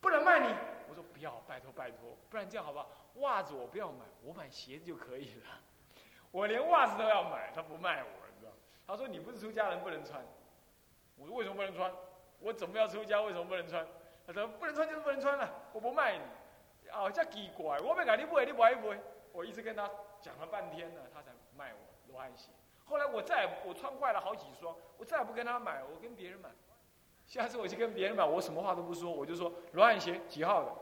[0.00, 0.54] 不能卖你，
[0.88, 2.90] 我说不要，拜托拜托，不然这样好不好？
[3.16, 5.60] 袜子我不要买，我买鞋子就可以了。
[6.30, 8.52] 我连袜子都要买，他不卖我，你知道？
[8.86, 10.20] 他说你不是出家人不能穿。
[11.16, 11.92] 我说为什么不能穿？
[12.40, 13.20] 我怎么要出家？
[13.20, 13.86] 为什么不能穿？
[14.26, 16.24] 他说不能穿就是不能穿了，我不卖你。
[16.92, 18.98] 哦，这奇怪，我没改你买，你买不会？
[19.32, 19.88] 我一直跟他
[20.20, 21.78] 讲了半天呢，他才卖我
[22.12, 22.50] 罗汉鞋。
[22.84, 26.50] 后来我再我穿坏了好几双，我再也不跟他买，我跟别人买。
[27.26, 30.72] 下次我去跟别人买，我什么话都不说，我就说罗汉鞋几号的，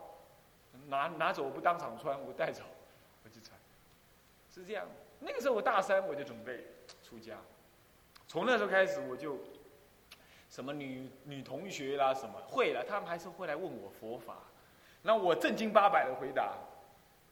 [0.86, 2.62] 拿拿走我不当场穿，我带走，
[3.22, 3.58] 我去穿，
[4.50, 4.86] 是这样。
[5.20, 6.64] 那个时候我大三我就准备
[7.02, 7.36] 出家，
[8.26, 9.36] 从那时候开始我就，
[10.48, 14.38] 什么女女同学啦什么会了，他们还是会来问我佛法，
[15.08, 16.52] 那我正经八百的回答，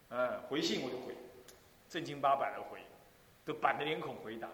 [0.09, 1.15] 嗯，回信我就回，
[1.91, 2.79] 正经八百的回，
[3.45, 4.49] 都板着脸孔回答。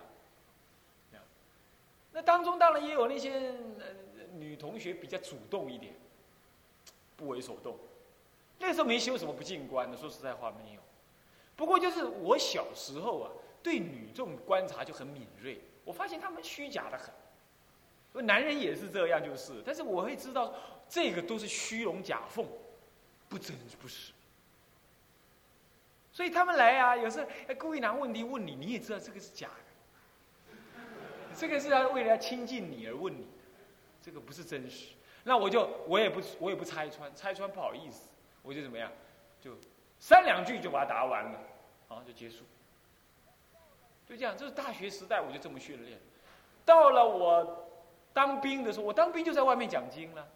[2.10, 3.54] 那当中当然也有那些。
[4.34, 5.92] 女同学比较主动一点，
[7.16, 7.76] 不为所动。
[8.58, 10.80] 那时候没修什么不进关的，说实在话没有。
[11.54, 13.30] 不过就是我小时候啊，
[13.62, 18.26] 对女众观察就很敏锐，我发现他们虚假的很。
[18.26, 19.62] 男人也是这样，就是。
[19.66, 20.54] 但是我会知道，
[20.88, 22.46] 这个都是虚荣假凤，
[23.32, 24.12] 不真不实。
[26.12, 27.26] 所以他们来啊，有时候
[27.58, 30.54] 故意拿问题问你，你也知道这个是假的。
[31.34, 33.30] 这个是他为了要亲近你而问你的。
[34.02, 34.88] 这个不是真实，
[35.24, 38.10] 那我就我也不我也不拆穿，拆穿不好意思，
[38.42, 38.92] 我就怎么样，
[39.40, 39.56] 就
[39.98, 41.40] 三两句就把它答完了，
[41.88, 42.44] 好就结束，
[44.06, 44.36] 就这样。
[44.36, 45.98] 这是大学时代我就这么训练，
[46.66, 47.66] 到了我
[48.12, 50.28] 当兵的时候，我当兵就在外面讲经了，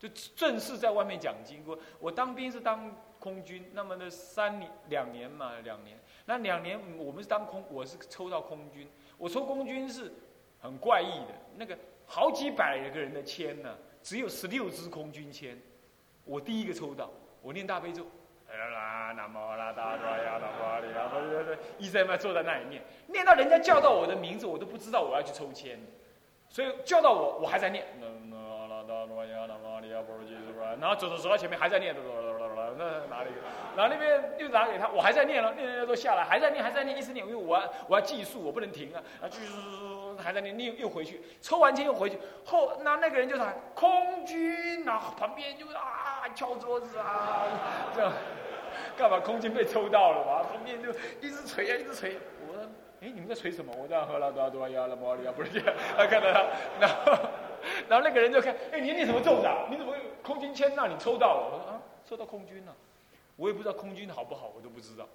[0.00, 1.78] 就正式在外面讲经过。
[2.00, 2.90] 我当兵是当
[3.20, 8.88] 空军，那么呢三年两年嘛两年，那两年我们是当空，我是抽到空军，
[9.18, 10.10] 我抽空军是
[10.58, 11.78] 很怪异的那个。
[12.12, 15.56] 好几百个人的签呢，只有十六支空军签，
[16.24, 17.08] 我第一个抽到，
[17.40, 18.04] 我念大悲咒，
[18.48, 25.78] 啦南无啦达多呀南无阿弥陀佛，一直在坐在那里念，念到人家叫到我的名字，我都不知道我要去抽签，
[26.48, 27.86] 所以叫到我，我还在念，
[30.80, 31.94] 然后走走走到前面还在念，
[32.78, 33.30] 那哪里？
[33.76, 39.52] 然后那边又拿给他，我还在念了，念念都下来，还在念，还在念，一直念，因为我要我要计数，我不能停啊，啊，继续。
[40.22, 47.46] 还在念，又又回去抽完签又回去，后那那个人就喊空军，然后旁边就啊敲桌子啊，
[47.94, 48.12] 这样
[48.96, 49.18] 干嘛？
[49.20, 50.42] 空军被抽到了嘛？
[50.42, 50.90] 旁边就
[51.20, 52.16] 一直捶啊，一直捶。
[53.02, 53.72] 哎，你们在锤什么？
[53.78, 55.74] 我这样喝了多少多少呀了，毛利啊，不是这样。
[55.96, 56.44] 他看到他，
[56.78, 57.16] 然后，
[57.90, 59.66] 然后那个人就看，哎，你念什么咒的？
[59.68, 61.50] 你怎么空军签那你抽到了？
[61.50, 62.72] 我说啊，抽到空军了。
[63.34, 65.08] 我也不知道空军好不好，我都不知道。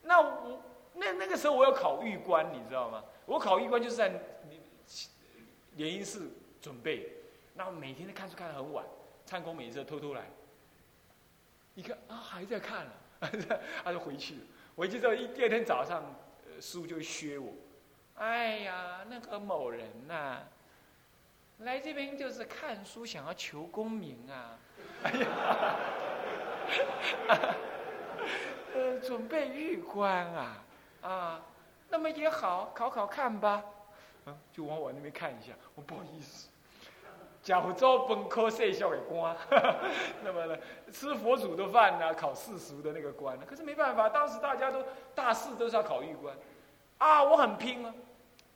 [0.00, 0.58] 那我
[0.94, 3.04] 那那个时候我要考玉官，你知道吗？
[3.26, 4.10] 我考玉官就是在
[5.76, 6.30] 联姻室
[6.62, 7.12] 准备，
[7.52, 8.82] 那每天都看书看得很晚，
[9.26, 10.22] 唱功每次偷偷来。
[11.74, 12.92] 一看啊，还在看了，
[13.84, 14.40] 他就回去了。
[14.76, 16.02] 回去之后一第二天早上。
[16.60, 17.52] 书就削我，
[18.16, 20.42] 哎呀，那个某人呐，
[21.58, 24.56] 来这边就是看书，想要求功名啊，
[25.02, 25.26] 哎呀，
[28.74, 30.64] 呃，准备玉官啊，
[31.02, 31.40] 啊，
[31.88, 33.64] 那么也好，考考看吧，
[34.24, 36.48] 啊，就往我那边看一下，我不好意思，
[37.42, 39.36] 假如做本科设校给官，
[40.22, 40.56] 那么呢，
[40.92, 46.36] 吃佛祖的饭呢，考世俗的那个官，可是没办法，当时大家都大四都是要考玉官。
[46.98, 47.92] 啊，我很拼啊！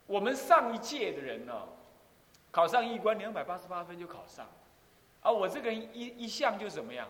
[0.05, 1.53] 我们上一届的人呢，
[2.53, 4.47] 考上一关两百八十八分就考上，
[5.21, 7.09] 啊，我这个人一一向就怎么样，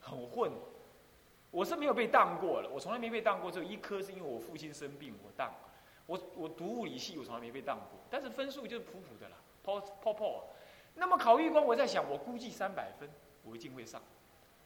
[0.00, 0.52] 很混，
[1.50, 5.52] 我是没有被当过了，我从来没被当过，只有一科是因为我父亲生病我当，
[6.06, 10.44] 我我读物理系我从来没被当过，但是分数就是普普的啦，泡泡泡。
[10.94, 13.10] 那么考一关，我在想，我估计三百分
[13.42, 14.00] 我一定会上，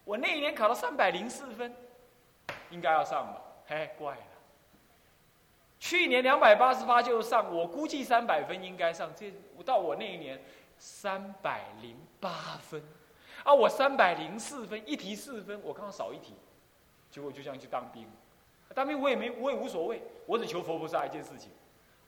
[0.04, 1.74] 我那一年考了三百零四分，
[2.68, 3.42] 应该要上吧？
[3.66, 4.22] 嘿，怪了。
[5.80, 9.10] 去年两百八十八就上，我估计三百分应该上。
[9.16, 10.38] 这我到我那一年
[10.76, 12.80] 三百零八分，
[13.42, 16.34] 啊，我三百零四分，一题四分，我刚好少一题，
[17.10, 18.06] 结果就这样去当兵。
[18.74, 21.50] 当兵我也没我也无所谓，我只求佛菩萨一件事情。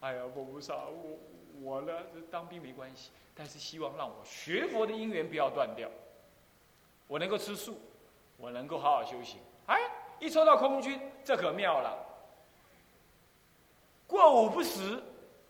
[0.01, 1.19] 哎呀，佛菩萨，我
[1.63, 1.93] 我呢
[2.31, 5.89] 当兵没关系，但是希望让我学佛的因缘不要断掉，
[7.09, 7.81] 我能够吃素，
[8.37, 9.41] 我能够好好修行。
[9.65, 9.81] 哎，
[10.21, 12.12] 一抽到空军，这可妙了。
[14.13, 15.03] 过午不食，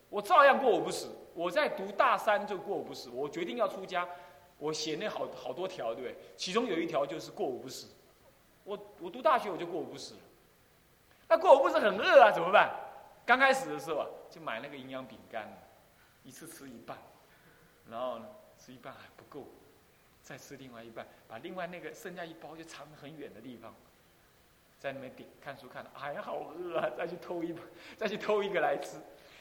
[0.08, 1.08] 我照样过午不食。
[1.34, 3.10] 我在读大三就过午不食。
[3.10, 4.08] 我决定要出家，
[4.56, 6.16] 我写那好好多条，对不对？
[6.36, 7.88] 其中有一条就是过午不食。
[8.62, 10.14] 我我读大学我就过午不食。
[11.28, 12.70] 那过午不食很饿啊，怎么办？
[13.26, 15.52] 刚开始的时候啊，就买那个营养饼干，
[16.22, 16.96] 一次吃一半，
[17.90, 19.48] 然后呢吃一半还不够，
[20.22, 23.74] 再吃另外一半，把另外那个剩下一包就藏很远的地方。
[24.82, 26.90] 在那边点看书看的，哎呀好饿啊！
[26.98, 27.54] 再去偷一，
[27.96, 28.96] 再去偷一个来吃。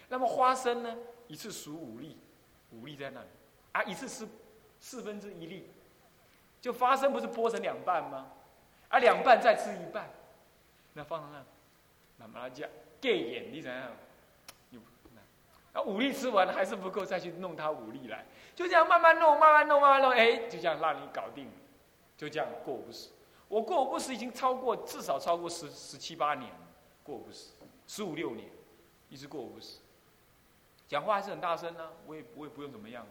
[0.08, 0.96] 那么花生呢？
[1.26, 2.16] 一次数五粒，
[2.70, 3.28] 五粒在那里，
[3.72, 4.28] 啊，一次吃
[4.80, 5.68] 四分之一粒，
[6.62, 8.32] 就花生不是剥成两半吗？
[8.90, 10.08] 啊，两半再吃一半，
[10.94, 11.40] 那放在
[12.20, 12.70] 那，慢慢讲，
[13.02, 13.92] 盖眼，你怎样？
[15.74, 18.24] 啊，五粒吃完了还是不够，再去弄它五粒来，
[18.54, 21.52] 就这样慢慢弄，慢慢弄，慢慢弄，哎，就这样让你搞定了，
[22.16, 23.10] 就这样过不死。
[23.52, 26.60] 我过午不食已经超过至少超过十十七八年了，
[27.04, 27.50] 过午不食，
[27.86, 28.48] 十五六年，
[29.10, 29.80] 一直过午不食。
[30.88, 33.06] 讲话还是很大声呢，我也我也不用怎么样，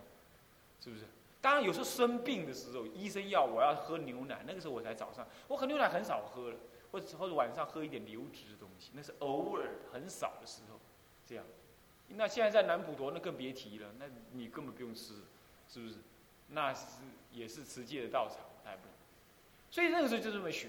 [0.83, 1.05] 是不是？
[1.43, 6.57] 当然有时候生病的时候，医生要我要喝牛奶，那个时候我才早上，我喝牛奶很少喝了，
[6.91, 10.81] 或者或者晚上喝一点流质的东西，那是偶尔很少的时候，
[11.27, 11.45] 这样。
[12.09, 15.17] 那现在在南普陀那更别提了，那你根本不用吃，
[15.69, 15.97] 是不是？
[16.49, 16.87] 那是
[17.31, 18.39] 也是持戒的道场，
[19.71, 20.69] 所以那个时候就这么学，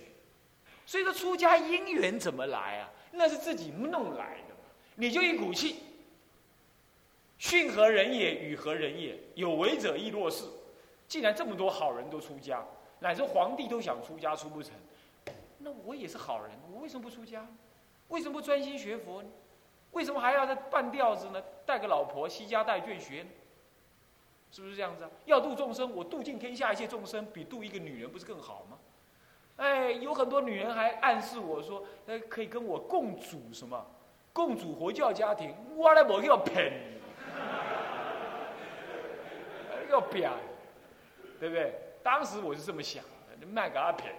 [0.86, 2.90] 所以说出家因缘怎么来啊？
[3.12, 4.62] 那是自己弄来的嘛。
[4.96, 5.78] 你就一股气，
[7.38, 9.18] 训何人也，与何人也？
[9.36, 10.46] 有为者亦若是。
[11.08, 12.64] 既然这么多好人都出家，
[13.00, 14.72] 乃至皇帝都想出家出不成，
[15.58, 17.46] 那我也是好人，我为什么不出家？
[18.10, 19.30] 为什么不专心学佛呢？
[19.92, 21.44] 为什么还要在半吊子呢？
[21.66, 23.30] 带个老婆，惜家带眷学呢？
[24.52, 25.10] 是不是这样子啊？
[25.26, 28.78] 要度众生，我度尽天下一切众生，比度一个女人不是更好吗？
[29.62, 33.86] 哎，有很多女人还暗示我说，呃，可以跟我共组什么，
[34.34, 35.54] 共组佛教家庭。
[35.76, 36.74] 我来我要骗，
[39.88, 40.32] 要骗，
[41.40, 41.76] 对不对？
[42.02, 43.04] 当时我是这么想
[43.40, 44.16] 的，卖给阿骗，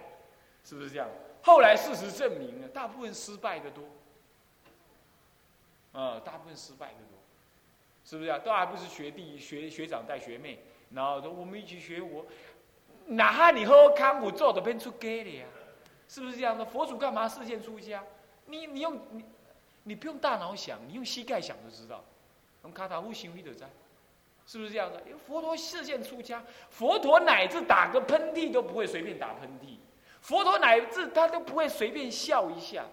[0.63, 1.09] 是不是这样？
[1.41, 3.83] 后来事实证明了，大部分失败的多，
[5.91, 7.19] 啊，大部分失败的多，
[8.05, 8.39] 是不是啊？
[8.39, 12.25] 都还不是学弟学学长带学妹，然后我们一起学我。
[13.05, 15.45] 哪怕你喝康我做的变出家的呀，
[16.07, 16.63] 是不是这样的？
[16.63, 18.03] 佛祖干嘛视线出家？
[18.45, 19.23] 你你用你
[19.83, 22.03] 你不用大脑想，你用膝盖想就知道。
[22.61, 23.69] 从卡塔夫行为的在，
[24.45, 25.01] 是不是这样的？
[25.05, 29.77] 因为佛陀视线出家，佛陀乃至打个喷嚏都不会随便打喷嚏，
[30.21, 32.85] 佛陀乃至他都不会随便笑一下，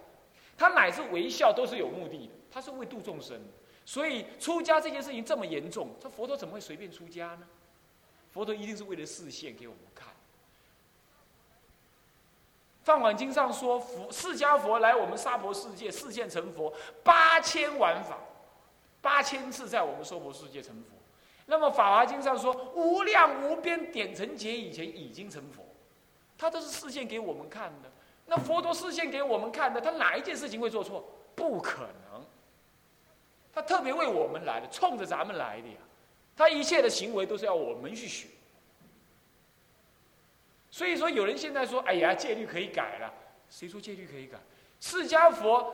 [0.58, 3.40] 他乃至微笑都是有目的的，他是为度众生。
[3.84, 7.46] 所以出家这件事情这么严重，这佛陀怎么会随便出家呢？
[8.32, 10.08] 佛陀一定是为了示现给我们看，
[12.84, 16.72] 放网经上说，佛释迦佛来我们娑婆世界示现成佛
[17.02, 18.18] 八千万法，
[19.00, 20.96] 八千次在我们娑婆世界成佛。
[21.46, 25.64] 那么法华经上说，无量无边点成劫以前已经成佛，
[26.38, 27.90] 他都是示现给我们看的。
[28.26, 31.04] 那佛陀示现给我们看的，他哪一件事情会做错？
[31.34, 32.24] 不可能。
[33.52, 35.74] 他特别为我们来的，冲着咱们来的呀。
[36.40, 38.26] 他一切的行为都是要我们去学。
[40.70, 43.12] 所以说，有人现在说：“哎呀，戒律可以改了。”
[43.50, 44.38] 谁说戒律可以改？
[44.80, 45.70] 释迦佛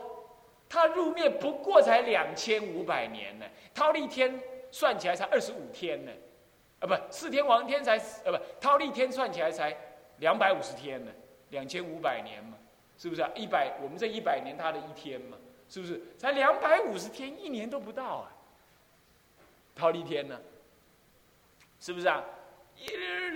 [0.67, 4.37] 他入灭不过才两千五百年呢，忉利天
[4.69, 6.11] 算起来才二十五天呢，
[6.81, 9.73] 啊，不，四天王天才，呃，不，忉利天算起来才
[10.17, 11.11] 两百五十天呢，
[11.51, 12.57] 两千五百年嘛，
[12.97, 13.31] 是不是啊？
[13.35, 15.37] 一百，我们这一百年他的一天嘛，
[15.69, 16.01] 是不是？
[16.17, 18.35] 才两百五十天，一年都不到啊。
[19.79, 20.37] 忉利天呢？
[21.79, 22.23] 是不是啊？
[22.75, 22.87] 一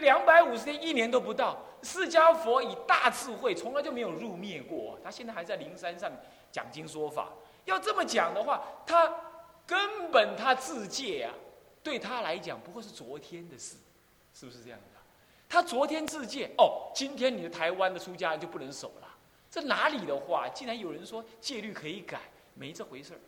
[0.01, 1.57] 两百五十天，一年都不到。
[1.83, 4.99] 释迦佛以大智慧，从来就没有入灭过。
[5.03, 6.11] 他现在还在灵山上
[6.51, 7.29] 讲经说法。
[7.65, 9.11] 要这么讲的话，他
[9.65, 11.33] 根本他自戒啊，
[11.81, 13.77] 对他来讲不过是昨天的事，
[14.33, 14.99] 是不是这样的？
[15.49, 19.07] 他昨天自戒，哦，今天你的台湾的出家人就不能守了？
[19.49, 20.47] 这哪里的话？
[20.49, 22.21] 竟然有人说戒律可以改，
[22.53, 23.19] 没这回事儿，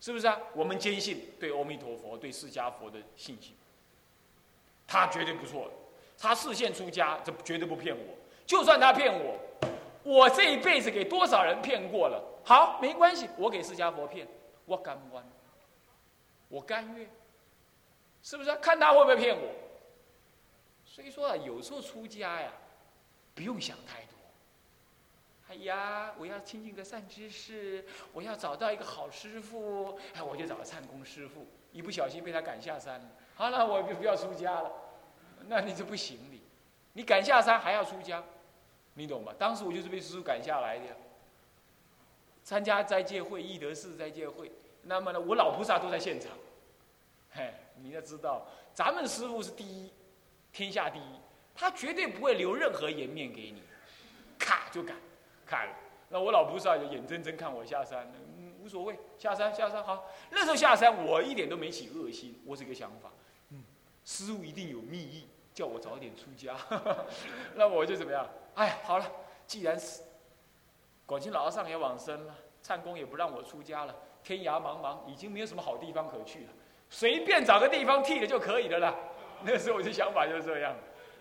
[0.00, 0.38] 是不是啊？
[0.54, 3.54] 我们坚信对阿弥陀佛、对释迦佛的信心。
[4.86, 5.70] 他绝对不错，
[6.16, 8.14] 他视线出家，这绝对不骗我。
[8.46, 9.38] 就算他骗我，
[10.02, 12.22] 我这一辈子给多少人骗过了？
[12.42, 14.26] 好，没关系，我给释迦佛骗，
[14.64, 15.22] 我甘愿，
[16.48, 17.10] 我甘愿，
[18.22, 18.54] 是不是？
[18.56, 19.48] 看他会不会骗我。
[20.86, 22.50] 所以说啊，有时候出家呀，
[23.34, 24.17] 不用想太多。
[25.48, 27.82] 哎呀，我要亲近个善知识，
[28.12, 33.08] 我要找到一个好师傅，哎，我就找个禅公师傅，一不小心被他赶下山了。
[33.34, 34.70] 好了，我就不要出家了，
[35.46, 36.42] 那你就不行你，
[36.92, 38.22] 你赶下山还要出家，
[38.92, 39.32] 你懂吗？
[39.38, 40.84] 当时我就是被师傅赶下来的，
[42.44, 46.30] 参加斋戒会、义德寺斋戒会，那么呢，我老菩萨都在现场，
[47.30, 49.90] 嘿，你要知道，咱们师傅是第一，
[50.52, 51.20] 天下第一，
[51.54, 53.62] 他绝对不会留任何颜面给你，
[54.38, 54.94] 咔就赶，
[55.48, 55.68] 看，
[56.10, 58.06] 那我老菩萨就眼睁睁看我下山，
[58.38, 63.10] 嗯，无所谓，下山下山好，那时候下山我一点都没起恶心，我是个想法。
[63.50, 63.64] 嗯
[64.04, 66.56] 师傅一定有密意，叫我早点出家。
[67.54, 68.28] 那我就怎么样？
[68.54, 69.10] 哎，好了，
[69.46, 70.02] 既然是
[71.04, 76.52] 广清老和尚也往生了，灿公也不让我出家了，天涯茫茫，已经没有什么好地方可去了，
[76.88, 78.94] 随便找个地方剃了就可以了啦。
[79.44, 80.74] 那时候我的想法就是这样。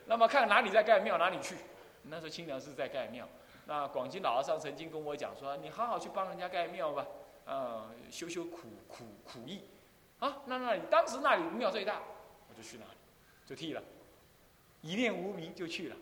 [0.06, 1.56] 那么看哪里在盖庙，哪里去。
[2.04, 3.28] 那时候清凉寺在盖庙，
[3.68, 7.06] 那广清老和尚曾经跟我讲说：“你好好去帮人家盖庙吧，
[7.46, 9.62] 啊，修修苦苦苦役。”
[10.20, 12.02] 啊，那那里当时那里庙最大。
[12.50, 12.98] 我就去那里，
[13.46, 13.84] 就剃了，
[14.82, 15.96] 一念无名就去了，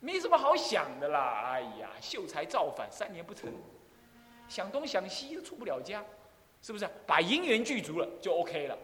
[0.00, 1.42] 没什么好想的啦。
[1.44, 3.50] 哎呀，秀才造反三年不成，
[4.48, 6.04] 想东想西都出不了家，
[6.60, 6.88] 是不是？
[7.06, 8.76] 把姻缘具足了就 OK 了。